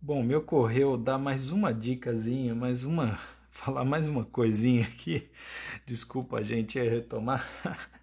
Bom, 0.00 0.22
me 0.22 0.34
ocorreu 0.34 0.96
dar 0.96 1.18
mais 1.18 1.50
uma 1.50 1.74
dicasinha, 1.74 2.54
mais 2.54 2.84
uma, 2.84 3.18
falar 3.50 3.84
mais 3.84 4.06
uma 4.06 4.24
coisinha 4.24 4.86
aqui. 4.86 5.28
Desculpa 5.84 6.38
a 6.38 6.42
gente 6.42 6.78
retomar, 6.78 7.46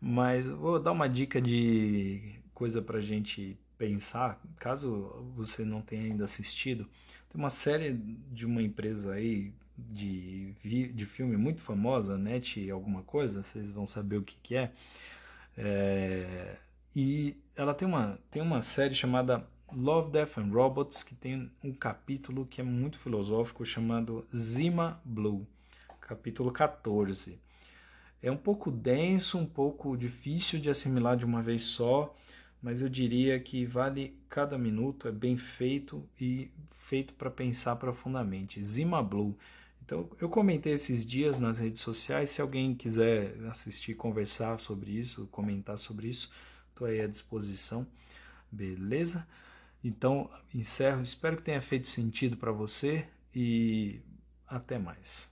mas 0.00 0.48
vou 0.48 0.78
dar 0.78 0.92
uma 0.92 1.08
dica 1.08 1.40
de 1.40 2.40
coisa 2.54 2.80
para 2.82 3.00
gente 3.00 3.56
pensar, 3.76 4.40
caso 4.58 5.30
você 5.34 5.64
não 5.64 5.80
tenha 5.82 6.04
ainda 6.04 6.24
assistido. 6.24 6.84
Tem 7.28 7.40
uma 7.40 7.50
série 7.50 7.92
de 8.32 8.46
uma 8.46 8.62
empresa 8.62 9.14
aí 9.14 9.52
de, 9.76 10.54
de 10.92 11.06
filme 11.06 11.36
muito 11.36 11.60
famosa, 11.60 12.16
Net 12.16 12.70
alguma 12.70 13.02
coisa, 13.02 13.42
vocês 13.42 13.70
vão 13.70 13.86
saber 13.86 14.18
o 14.18 14.22
que, 14.22 14.36
que 14.42 14.54
é 14.54 14.72
é, 15.56 16.56
e 16.94 17.36
ela 17.54 17.74
tem 17.74 17.86
uma, 17.86 18.18
tem 18.30 18.42
uma 18.42 18.62
série 18.62 18.94
chamada 18.94 19.46
Love, 19.72 20.10
Death 20.10 20.38
and 20.38 20.50
Robots, 20.52 21.02
que 21.02 21.14
tem 21.14 21.50
um 21.62 21.72
capítulo 21.72 22.46
que 22.46 22.60
é 22.60 22.64
muito 22.64 22.98
filosófico 22.98 23.64
chamado 23.64 24.26
Zima 24.34 25.00
Blue, 25.04 25.46
capítulo 26.00 26.52
14. 26.52 27.38
É 28.24 28.30
um 28.30 28.36
pouco 28.36 28.70
denso, 28.70 29.38
um 29.38 29.46
pouco 29.46 29.96
difícil 29.96 30.58
de 30.58 30.70
assimilar 30.70 31.16
de 31.16 31.24
uma 31.24 31.42
vez 31.42 31.62
só, 31.62 32.16
mas 32.62 32.80
eu 32.80 32.88
diria 32.88 33.38
que 33.38 33.66
vale 33.66 34.16
cada 34.28 34.56
minuto, 34.56 35.06
é 35.06 35.12
bem 35.12 35.36
feito 35.36 36.08
e 36.20 36.50
feito 36.70 37.12
para 37.14 37.30
pensar 37.30 37.76
profundamente. 37.76 38.64
Zima 38.64 39.02
Blue 39.02 39.36
então, 39.84 40.08
eu 40.18 40.30
comentei 40.30 40.72
esses 40.72 41.04
dias 41.04 41.38
nas 41.38 41.58
redes 41.58 41.82
sociais. 41.82 42.30
Se 42.30 42.40
alguém 42.40 42.74
quiser 42.74 43.36
assistir, 43.50 43.94
conversar 43.94 44.58
sobre 44.58 44.90
isso, 44.92 45.26
comentar 45.26 45.76
sobre 45.76 46.08
isso, 46.08 46.32
estou 46.70 46.86
aí 46.86 47.02
à 47.02 47.06
disposição. 47.06 47.86
Beleza? 48.50 49.26
Então, 49.82 50.30
encerro. 50.54 51.02
Espero 51.02 51.36
que 51.36 51.42
tenha 51.42 51.60
feito 51.60 51.86
sentido 51.86 52.34
para 52.34 52.50
você 52.50 53.06
e 53.34 54.00
até 54.48 54.78
mais. 54.78 55.30